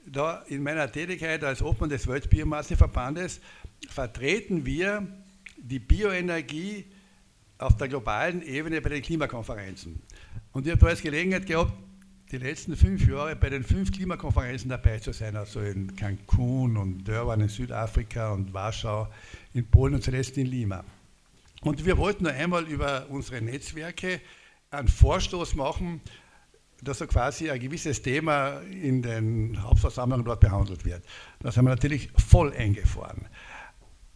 [0.05, 3.41] Da in meiner Tätigkeit als Obmann des Weltbiomasseverbandes
[3.89, 5.05] vertreten wir
[5.57, 6.85] die Bioenergie
[7.57, 10.01] auf der globalen Ebene bei den Klimakonferenzen.
[10.53, 11.73] Und ich habe da jetzt Gelegenheit gehabt,
[12.31, 17.07] die letzten fünf Jahre bei den fünf Klimakonferenzen dabei zu sein, also in Cancun und
[17.07, 19.07] Durban in Südafrika und Warschau
[19.53, 20.83] in Polen und zuletzt in Lima.
[21.61, 24.19] Und wir wollten nur einmal über unsere Netzwerke
[24.71, 26.01] einen Vorstoß machen,
[26.83, 31.03] dass so quasi ein gewisses Thema in den Hauptversammlungen dort behandelt wird.
[31.39, 33.25] Das haben wir natürlich voll eingefahren.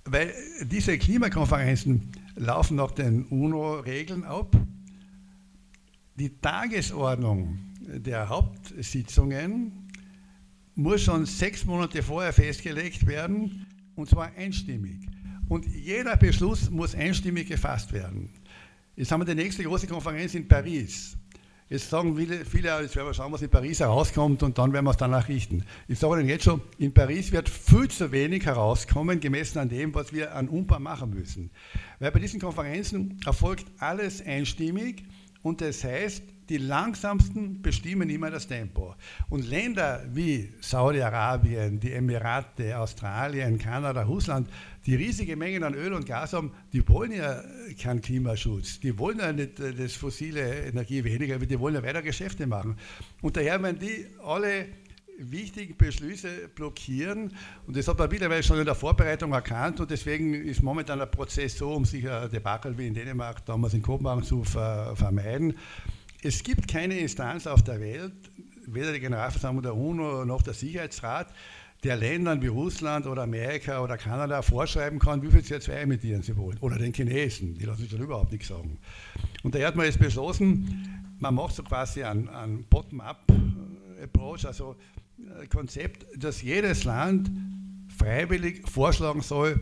[0.04, 4.56] Weil diese Klimakonferenzen laufen nach den UNO-Regeln ab.
[6.15, 9.88] Die Tagesordnung der Hauptsitzungen
[10.76, 15.00] muss schon sechs Monate vorher festgelegt werden, und zwar einstimmig.
[15.50, 18.30] Und jeder Beschluss muss einstimmig gefasst werden.
[18.96, 21.18] Jetzt haben wir die nächste große Konferenz in Paris.
[21.70, 24.86] Jetzt sagen viele, viele jetzt werden wir schauen, was in Paris herauskommt und dann werden
[24.86, 25.64] wir es danach richten.
[25.88, 29.94] Ich sage Ihnen jetzt schon, in Paris wird viel zu wenig herauskommen, gemessen an dem,
[29.96, 31.50] was wir an UMPA machen müssen.
[32.00, 35.04] Weil bei diesen Konferenzen erfolgt alles einstimmig
[35.44, 38.96] und das heißt, die langsamsten bestimmen immer das Tempo.
[39.30, 44.50] Und Länder wie Saudi-Arabien, die Emirate, Australien, Kanada, Russland,
[44.86, 47.42] die riesige Mengen an Öl und Gas haben, die wollen ja
[47.82, 48.82] keinen Klimaschutz.
[48.82, 52.76] Die wollen ja nicht äh, das fossile Energie weniger, die wollen ja weiter Geschäfte machen.
[53.22, 54.66] Und daher, wenn die alle
[55.30, 57.36] wichtigen Beschlüsse blockieren.
[57.68, 59.80] Und das hat man mittlerweile schon in der Vorbereitung erkannt.
[59.80, 63.74] Und deswegen ist momentan der Prozess so, um sich ein Debakel wie in Dänemark damals
[63.74, 65.58] in Kopenhagen zu vermeiden.
[66.24, 68.14] Es gibt keine Instanz auf der Welt,
[68.68, 71.34] weder die Generalversammlung der UNO noch der Sicherheitsrat,
[71.84, 76.38] der Ländern wie Russland oder Amerika oder Kanada vorschreiben kann, wie viel CO2 emittieren sie
[76.38, 76.58] wollen.
[76.60, 78.78] Oder den Chinesen, die lassen sich dann überhaupt nichts sagen.
[79.44, 85.01] Und daher hat man jetzt beschlossen, man macht so quasi einen, einen Bottom-up-Approach, also ein
[85.50, 87.32] Konzept, dass jedes Land
[87.98, 89.60] freiwillig vorschlagen soll,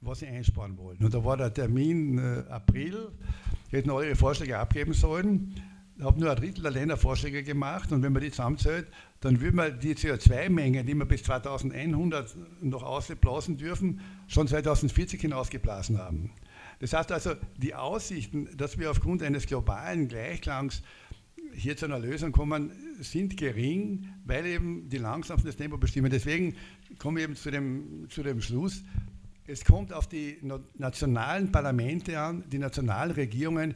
[0.00, 0.98] was sie einsparen wollen.
[0.98, 3.10] Und da war der Termin äh, April,
[3.70, 5.54] hätten alle ihre Vorschläge abgeben sollen.
[5.96, 8.88] Ich habe nur ein Drittel der Länder Vorschläge gemacht und wenn man die zusammenzählt,
[9.20, 15.98] dann würde man die CO2-Menge, die wir bis 2100 noch ausblasen dürfen, schon 2040 hinausgeblasen
[15.98, 16.32] haben.
[16.80, 20.82] Das heißt also, die Aussichten, dass wir aufgrund eines globalen Gleichklangs
[21.54, 26.10] hier zu einer Lösung kommen, sind gering, weil eben die langsamsten das Tempo bestimmen.
[26.10, 26.54] Deswegen
[26.98, 28.82] komme ich eben zu dem, zu dem Schluss,
[29.46, 30.38] es kommt auf die
[30.78, 33.74] nationalen Parlamente an, die nationalen Regierungen,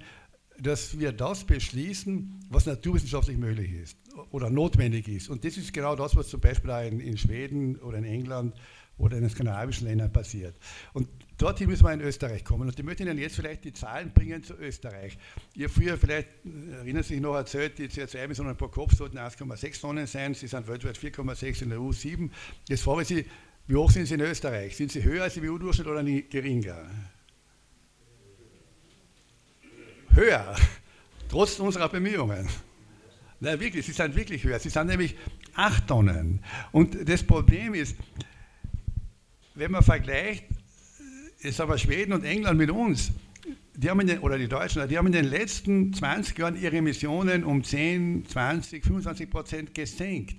[0.58, 3.98] dass wir das beschließen, was naturwissenschaftlich möglich ist
[4.30, 5.28] oder notwendig ist.
[5.28, 8.54] Und das ist genau das, was zum Beispiel in, in Schweden oder in England
[8.96, 10.56] oder in den skandinavischen Ländern passiert.
[10.92, 12.68] Und dorthin müssen wir in Österreich kommen.
[12.68, 15.16] Und ich möchte Ihnen jetzt vielleicht die Zahlen bringen zu Österreich.
[15.54, 16.28] Ihr früher vielleicht,
[16.72, 20.34] erinnern sich noch, erzählt, die CO2-Emissionen pro Kopf sollten 1,6 Tonnen sein.
[20.34, 22.30] Sie sind weltweit 4,6 in der EU 7.
[22.68, 23.24] Jetzt frage ich Sie,
[23.68, 24.76] wie hoch sind Sie in Österreich?
[24.76, 26.90] Sind Sie höher als im EU-Durchschnitt oder geringer?
[30.10, 30.56] Höher,
[31.28, 32.48] trotz unserer Bemühungen.
[33.40, 34.58] Nein, wirklich, sie sind wirklich höher.
[34.58, 35.16] Sie sind nämlich
[35.54, 36.42] 8 Tonnen.
[36.72, 37.96] Und das Problem ist,
[39.54, 40.46] wenn man vergleicht,
[41.44, 43.12] haben wir Schweden und England mit uns,
[43.74, 47.44] die haben den, oder die Deutschen, die haben in den letzten 20 Jahren ihre Emissionen
[47.44, 50.36] um 10, 20, 25 Prozent gesenkt.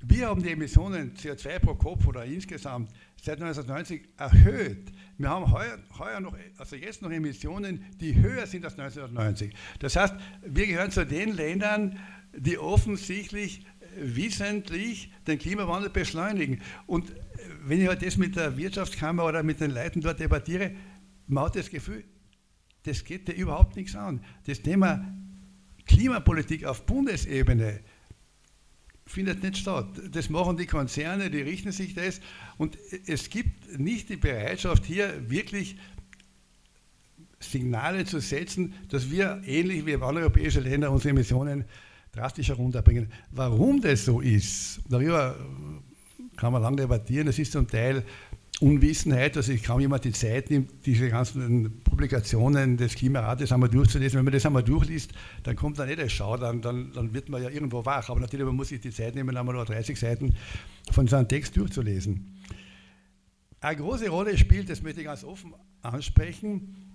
[0.00, 4.92] Wir haben die Emissionen CO2 pro Kopf oder insgesamt seit 1990 erhöht.
[5.16, 9.52] Wir haben heuer, heuer noch, also jetzt noch Emissionen, die höher sind als 1990.
[9.80, 11.98] Das heißt, wir gehören zu den Ländern,
[12.36, 16.60] die offensichtlich wissentlich den Klimawandel beschleunigen.
[16.86, 17.12] Und
[17.68, 20.72] wenn ich halt das mit der Wirtschaftskammer oder mit den Leuten dort debattiere,
[21.26, 22.04] man hat das Gefühl,
[22.84, 24.24] das geht dir überhaupt nichts an.
[24.46, 25.06] Das Thema
[25.86, 27.80] Klimapolitik auf Bundesebene
[29.06, 29.88] findet nicht statt.
[30.12, 32.20] Das machen die Konzerne, die richten sich das
[32.56, 35.76] und es gibt nicht die Bereitschaft hier wirklich
[37.40, 41.64] Signale zu setzen, dass wir ähnlich wie andere europäische Länder unsere Emissionen
[42.12, 43.12] drastisch herunterbringen.
[43.30, 45.36] Warum das so ist, darüber
[46.38, 47.26] kann man lange debattieren.
[47.26, 48.04] Das ist zum Teil
[48.60, 54.18] Unwissenheit, dass sich kaum jemand die Zeit nimmt, diese ganzen Publikationen des Klimarates einmal durchzulesen.
[54.18, 55.12] Wenn man das einmal durchliest,
[55.44, 58.08] dann kommt da nicht der Schau, dann, dann, dann, wird man ja irgendwo wach.
[58.08, 60.34] Aber natürlich man muss sich die Zeit nehmen, einmal nur 30 Seiten
[60.90, 62.42] von so einem Text durchzulesen.
[63.60, 66.94] Eine große Rolle spielt, das möchte ich ganz offen ansprechen,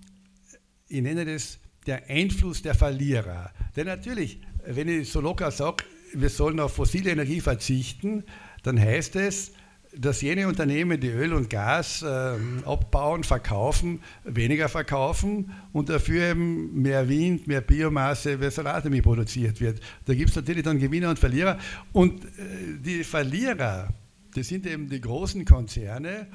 [0.88, 3.50] ich nenne das der Einfluss der Verlierer.
[3.76, 8.24] Denn natürlich, wenn ich so locker sage, wir sollen auf fossile Energie verzichten,
[8.64, 9.52] dann heißt es,
[9.96, 16.82] dass jene Unternehmen, die Öl und Gas äh, abbauen, verkaufen, weniger verkaufen und dafür eben
[16.82, 19.80] mehr Wind, mehr Biomasse, mehr Solarenergie produziert wird.
[20.06, 21.58] Da gibt es natürlich dann Gewinner und Verlierer.
[21.92, 22.28] Und äh,
[22.84, 23.88] die Verlierer,
[24.34, 26.26] das sind eben die großen Konzerne,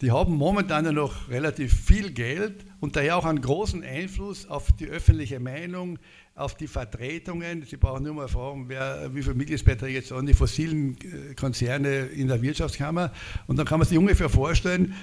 [0.00, 4.72] die haben momentan ja noch relativ viel Geld und daher auch einen großen Einfluss auf
[4.72, 5.98] die öffentliche Meinung,
[6.34, 7.64] auf die Vertretungen.
[7.64, 12.06] Sie brauchen nur mal fragen, wer, wie viele Mitgliedsbeiträge jetzt an die fossilen äh, Konzerne
[12.06, 13.10] in der Wirtschaftskammer.
[13.46, 14.94] Und dann kann man sich ungefähr vorstellen,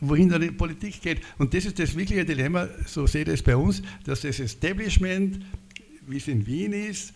[0.00, 1.20] wohin dann die Politik geht.
[1.38, 5.44] Und das ist das wirkliche Dilemma, so seht ihr es bei uns, dass das Establishment,
[6.08, 7.14] wie es in Wien ist,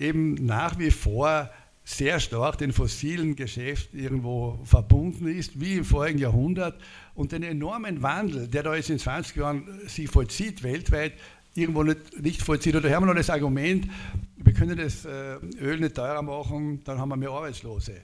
[0.00, 1.48] eben nach wie vor
[1.84, 6.80] sehr stark den fossilen Geschäft irgendwo verbunden ist, wie im vorigen Jahrhundert.
[7.14, 11.12] Und den enormen Wandel, der da jetzt in 20 Jahren sich vollzieht weltweit,
[11.54, 12.74] irgendwo nicht, nicht vollzieht.
[12.74, 13.88] Oder haben wir noch das Argument,
[14.36, 18.00] wir können das äh, Öl nicht teurer machen, dann haben wir mehr Arbeitslose.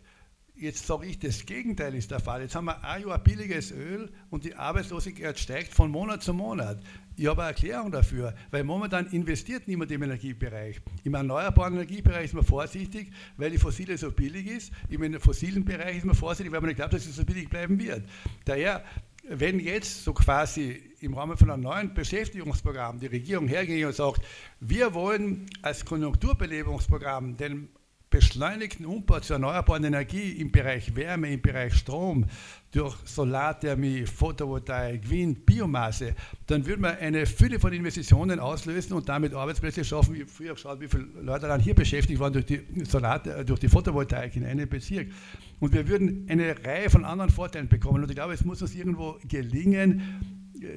[0.55, 2.43] Jetzt sage ich, das Gegenteil ist der Fall.
[2.43, 6.83] Jetzt haben wir ein Jahr billiges Öl und die Arbeitslosigkeit steigt von Monat zu Monat.
[7.20, 10.80] Ich habe eine Erklärung dafür, weil momentan investiert niemand im Energiebereich.
[11.04, 14.72] Im erneuerbaren Energiebereich ist man vorsichtig, weil die fossile so billig ist.
[14.88, 17.78] Im fossilen Bereich ist man vorsichtig, weil man nicht glaubt, dass es so billig bleiben
[17.78, 18.04] wird.
[18.46, 18.83] Daher
[19.28, 24.22] wenn jetzt so quasi im Rahmen von einem neuen Beschäftigungsprogramm die Regierung hergeht und sagt,
[24.61, 27.68] wir wollen als Konjunkturbelebungsprogramm den
[28.11, 32.27] beschleunigten Umbau zur erneuerbaren Energie im Bereich Wärme, im Bereich Strom,
[32.73, 36.14] durch Solarthermie, Photovoltaik, Wind, Biomasse,
[36.46, 40.14] dann würde man eine Fülle von Investitionen auslösen und damit Arbeitsplätze schaffen.
[40.16, 43.61] Ich habe früher geschaut, wie viele Leute dann hier beschäftigt waren durch die, Solar, durch
[43.61, 45.09] die Photovoltaik in einem Bezirk.
[45.61, 48.03] Und wir würden eine Reihe von anderen Vorteilen bekommen.
[48.03, 50.03] Und ich glaube, es muss uns irgendwo gelingen,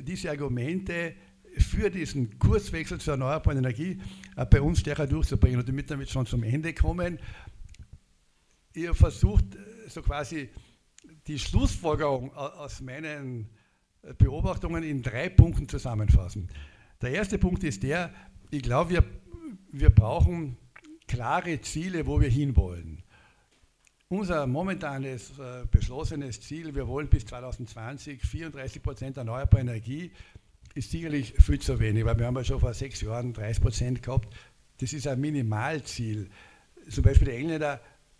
[0.04, 1.14] diese Argumente
[1.58, 4.00] für diesen Kurswechsel zur erneuerbaren Energie
[4.36, 5.60] äh, bei uns stärker durchzubringen.
[5.60, 7.20] Und damit damit schon zum Ende kommen.
[8.74, 10.50] Ihr versucht äh, so quasi
[11.28, 13.50] die Schlussfolgerung aus meinen
[14.02, 16.50] äh, Beobachtungen in drei Punkten zusammenfassen.
[17.02, 18.14] Der erste Punkt ist der,
[18.52, 19.04] ich glaube, wir,
[19.72, 20.58] wir brauchen
[21.08, 23.04] klare Ziele, wo wir hinwollen.
[24.10, 30.12] unser momentanes äh, beschlossenes Ziel, wir wollen bis 2020 34 Prozent erneuerbare Energie,
[30.74, 34.04] ist sicherlich viel zu wenig, weil wir haben ja schon vor sechs Jahren 30 Prozent
[34.04, 34.34] gehabt.
[34.80, 36.30] Das ist ein Minimalziel.
[36.90, 37.80] Zum Beispiel die Engländer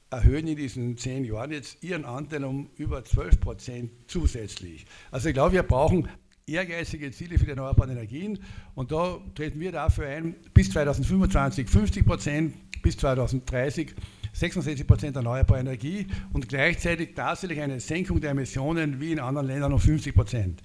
[0.10, 4.86] erhöhen in diesen zehn Jahren jetzt ihren Anteil um über 12 Prozent zusätzlich.
[5.10, 6.08] Also ich glaube, wir brauchen
[6.46, 8.40] ehrgeizige Ziele für die erneuerbaren Energien
[8.76, 13.96] und da treten wir dafür ein, bis 2025 50 Prozent, bis 2030
[14.34, 19.74] 66 Prozent erneuerbare Energie und gleichzeitig tatsächlich eine Senkung der Emissionen wie in anderen Ländern
[19.74, 20.62] um 50 Prozent.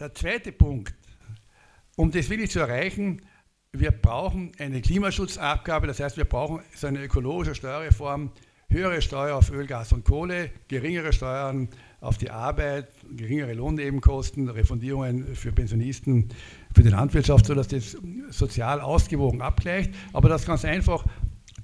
[0.00, 0.92] Der zweite Punkt,
[1.96, 3.22] um das wirklich zu erreichen,
[3.70, 8.32] wir brauchen eine Klimaschutzabgabe, das heißt, wir brauchen so eine ökologische Steuerreform,
[8.68, 11.68] höhere Steuer auf Öl, Gas und Kohle, geringere Steuern
[12.00, 16.28] auf die Arbeit, geringere Lohnnebenkosten, Refundierungen für Pensionisten,
[16.74, 17.96] für die Landwirtschaft, sodass das
[18.30, 19.94] sozial ausgewogen abgleicht.
[20.12, 21.04] Aber das ganz einfach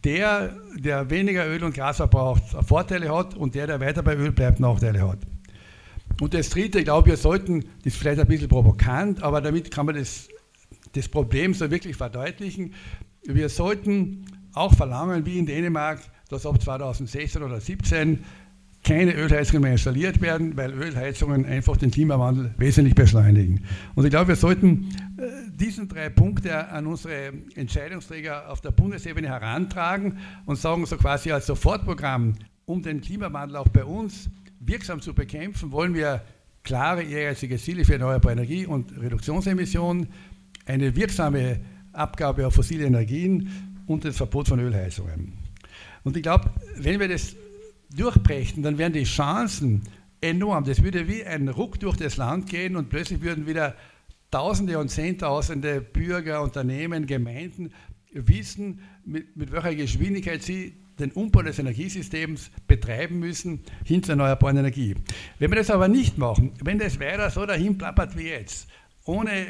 [0.05, 4.31] der, der weniger Öl und Gas verbraucht, Vorteile hat und der, der weiter bei Öl
[4.31, 5.19] bleibt, Nachteile hat.
[6.21, 9.71] Und das Dritte, ich glaube, wir sollten, das ist vielleicht ein bisschen provokant, aber damit
[9.71, 10.29] kann man das,
[10.93, 12.75] das Problem so wirklich verdeutlichen.
[13.25, 18.25] Wir sollten auch verlangen, wie in Dänemark, dass ab 2016 oder 2017
[18.83, 23.65] keine Ölheizungen mehr installiert werden, weil Ölheizungen einfach den Klimawandel wesentlich beschleunigen.
[23.95, 29.29] Und ich glaube, wir sollten äh, diesen drei Punkte an unsere Entscheidungsträger auf der Bundesebene
[29.29, 34.31] herantragen und sagen, so quasi als Sofortprogramm, um den Klimawandel auch bei uns
[34.61, 36.23] wirksam zu bekämpfen, wollen wir
[36.63, 40.09] klare, ehrgeizige Ziele für erneuerbare Energie und Reduktionsemissionen,
[40.67, 41.61] eine wirksame
[41.93, 45.33] Abgabe auf fossile Energien und das Verbot von Ölheizungen.
[46.05, 47.35] Und ich glaube, wenn wir das
[47.97, 49.83] durchbrechen, dann wären die Chancen
[50.21, 50.65] enorm.
[50.65, 53.75] Das würde wie ein Ruck durch das Land gehen und plötzlich würden wieder
[54.31, 57.73] Tausende und Zehntausende Bürger, Unternehmen, Gemeinden
[58.13, 64.57] wissen, mit, mit welcher Geschwindigkeit sie den Umbau des Energiesystems betreiben müssen hin zur erneuerbaren
[64.57, 64.95] Energie.
[65.39, 68.69] Wenn wir das aber nicht machen, wenn das weiter so dahin plappert wie jetzt,
[69.05, 69.47] ohne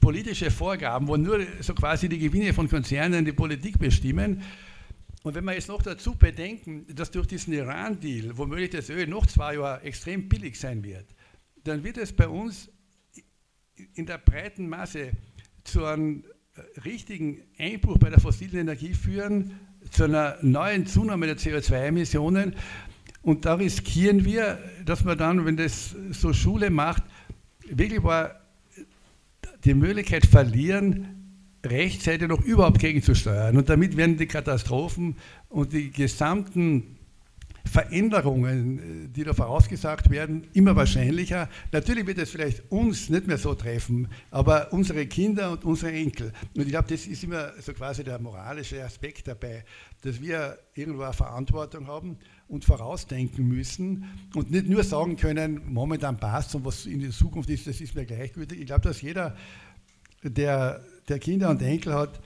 [0.00, 4.42] politische Vorgaben, wo nur so quasi die Gewinne von Konzernen die Politik bestimmen,
[5.22, 9.26] und wenn wir jetzt noch dazu bedenken, dass durch diesen Iran-Deal womöglich das Öl noch
[9.26, 11.06] zwei Jahre extrem billig sein wird,
[11.64, 12.70] dann wird es bei uns
[13.94, 15.12] in der breiten Masse
[15.64, 16.24] zu einem
[16.84, 19.58] richtigen Einbruch bei der fossilen Energie führen,
[19.94, 22.54] zu einer neuen Zunahme der CO2-Emissionen.
[23.22, 27.02] Und da riskieren wir, dass man dann, wenn das so Schule macht,
[27.68, 28.38] wirklich mal
[29.64, 31.06] die Möglichkeit verlieren,
[31.64, 33.56] rechtzeitig noch überhaupt gegenzusteuern.
[33.56, 35.16] Und damit werden die Katastrophen
[35.48, 36.98] und die gesamten
[37.64, 41.48] Veränderungen, äh, die da vorausgesagt werden, immer wahrscheinlicher.
[41.72, 46.32] Natürlich wird es vielleicht uns nicht mehr so treffen, aber unsere Kinder und unsere Enkel.
[46.54, 49.64] Und ich glaube, das ist immer so quasi der moralische Aspekt dabei,
[50.02, 54.04] dass wir irgendwo eine Verantwortung haben und vorausdenken müssen
[54.34, 57.94] und nicht nur sagen können, momentan passt und was in der Zukunft ist, das ist
[57.94, 58.60] mir gleichgültig.
[58.60, 59.36] Ich glaube, dass jeder,
[60.22, 62.20] der der Kinder und Enkel hat,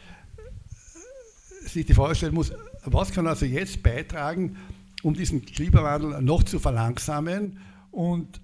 [1.64, 2.52] sich die Frage stellen muss,
[2.84, 4.56] was kann also jetzt beitragen,
[5.02, 7.58] um diesen Klimawandel noch zu verlangsamen
[7.90, 8.40] und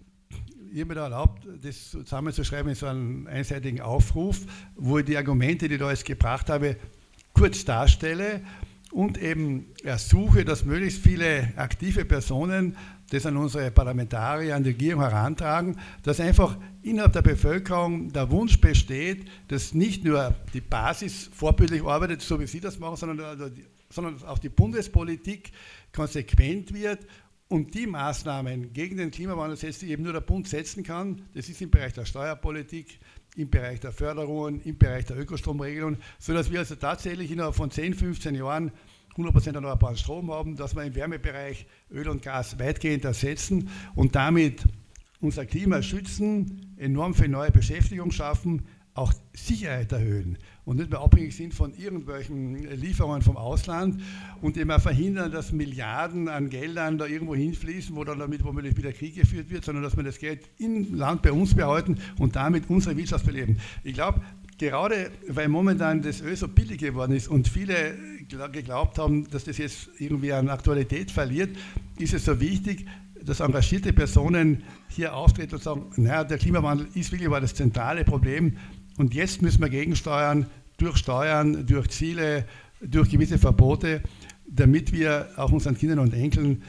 [0.73, 4.41] ich habe mir da erlaubt, das zusammenzuschreiben in so einem einseitigen Aufruf,
[4.75, 6.77] wo ich die Argumente, die ich da jetzt gebracht habe,
[7.33, 8.41] kurz darstelle
[8.91, 12.77] und eben ersuche, dass möglichst viele aktive Personen
[13.11, 18.61] das an unsere Parlamentarier, an die Regierung herantragen, dass einfach innerhalb der Bevölkerung der Wunsch
[18.61, 23.53] besteht, dass nicht nur die Basis vorbildlich arbeitet, so wie Sie das machen, sondern,
[23.95, 25.53] sondern auch die Bundespolitik
[25.93, 27.07] konsequent wird
[27.49, 31.23] und die Maßnahmen gegen den Klimawandel setzt, die eben nur der Bund setzen kann.
[31.35, 32.99] Das ist im Bereich der Steuerpolitik,
[33.37, 37.95] im Bereich der Förderungen, im Bereich der Ökostromregelung, sodass wir also tatsächlich innerhalb von 10,
[37.95, 38.73] 15 Jahren
[39.17, 44.65] 100% erneuerbaren Strom haben, dass wir im Wärmebereich Öl und Gas weitgehend ersetzen und damit
[45.21, 51.37] unser Klima schützen, enorm viel neue Beschäftigung schaffen, auch Sicherheit erhöhen und nicht mehr abhängig
[51.37, 54.01] sind von irgendwelchen Lieferungen vom Ausland
[54.41, 58.93] und immer verhindern, dass Milliarden an Geldern da irgendwo hinfließen, wo dann damit womöglich wieder
[58.93, 62.71] Krieg geführt wird, sondern dass wir das Geld im Land bei uns behalten und damit
[62.71, 63.59] unsere Wirtschaft beleben.
[63.83, 64.23] Ich glaube,
[64.59, 67.95] gerade weil momentan das Öl so billig geworden ist und viele
[68.53, 71.57] geglaubt haben, dass das jetzt irgendwie an Aktualität verliert,
[71.99, 72.87] ist es so wichtig,
[73.23, 78.05] dass engagierte Personen hier auftreten und sagen, naja, der Klimawandel ist wirklich aber das zentrale
[78.05, 78.57] Problem
[78.97, 82.47] und jetzt müssen wir gegensteuern, durch Steuern, durch Ziele,
[82.81, 84.03] durch gewisse Verbote,
[84.47, 86.63] damit wir auch unseren Kindern und Enkeln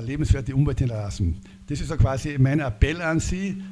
[0.00, 1.40] lebenswerte Umwelt hinterlassen.
[1.66, 3.62] Das ist so quasi mein Appell an Sie,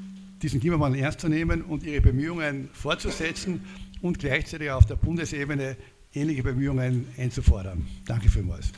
[0.43, 3.61] diesen Klimawandel ernst zu nehmen und ihre Bemühungen fortzusetzen
[4.03, 5.77] und gleichzeitig auf der Bundesebene
[6.13, 7.87] ähnliche Bemühungen einzufordern.
[8.07, 8.73] Danke vielmals.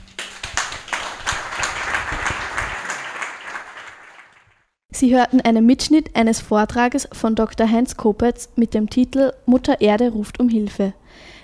[4.98, 7.70] Sie hörten einen Mitschnitt eines Vortrages von Dr.
[7.70, 10.92] Heinz Kopetz mit dem Titel Mutter Erde ruft um Hilfe.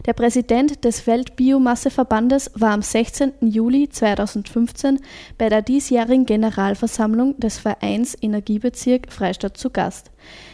[0.07, 3.33] Der Präsident des Weltbiomasseverbandes war am 16.
[3.41, 5.01] Juli 2015
[5.39, 10.11] bei der diesjährigen Generalversammlung des Vereins Energiebezirk Freistadt zu Gast.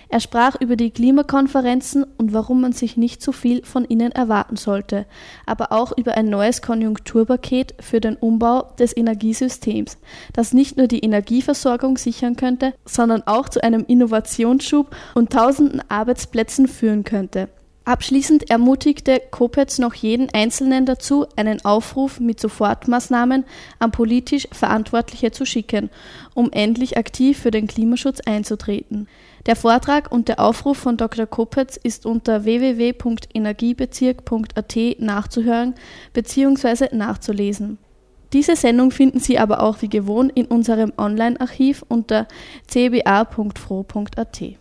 [0.09, 4.57] Er sprach über die Klimakonferenzen und warum man sich nicht zu viel von ihnen erwarten
[4.57, 5.07] sollte,
[5.47, 9.99] aber auch über ein neues Konjunkturpaket für den Umbau des Energiesystems,
[10.33, 16.67] das nicht nur die Energieversorgung sichern könnte, sondern auch zu einem Innovationsschub und tausenden Arbeitsplätzen
[16.67, 17.49] führen könnte.
[17.85, 23.47] Abschließend ermutigte Kopetz noch jeden Einzelnen dazu, einen Aufruf mit Sofortmaßnahmen
[23.79, 25.89] an politisch Verantwortliche zu schicken,
[26.35, 29.09] um endlich aktiv für den Klimaschutz einzutreten.
[29.47, 31.25] Der Vortrag und der Aufruf von Dr.
[31.27, 35.75] Kopetz ist unter www.energiebezirk.at nachzuhören
[36.13, 36.95] bzw.
[36.95, 37.79] nachzulesen.
[38.35, 42.29] Diese Sendung finden Sie aber auch wie gewohnt in unserem Online-Archiv unter
[42.69, 44.57] cba.fro.at.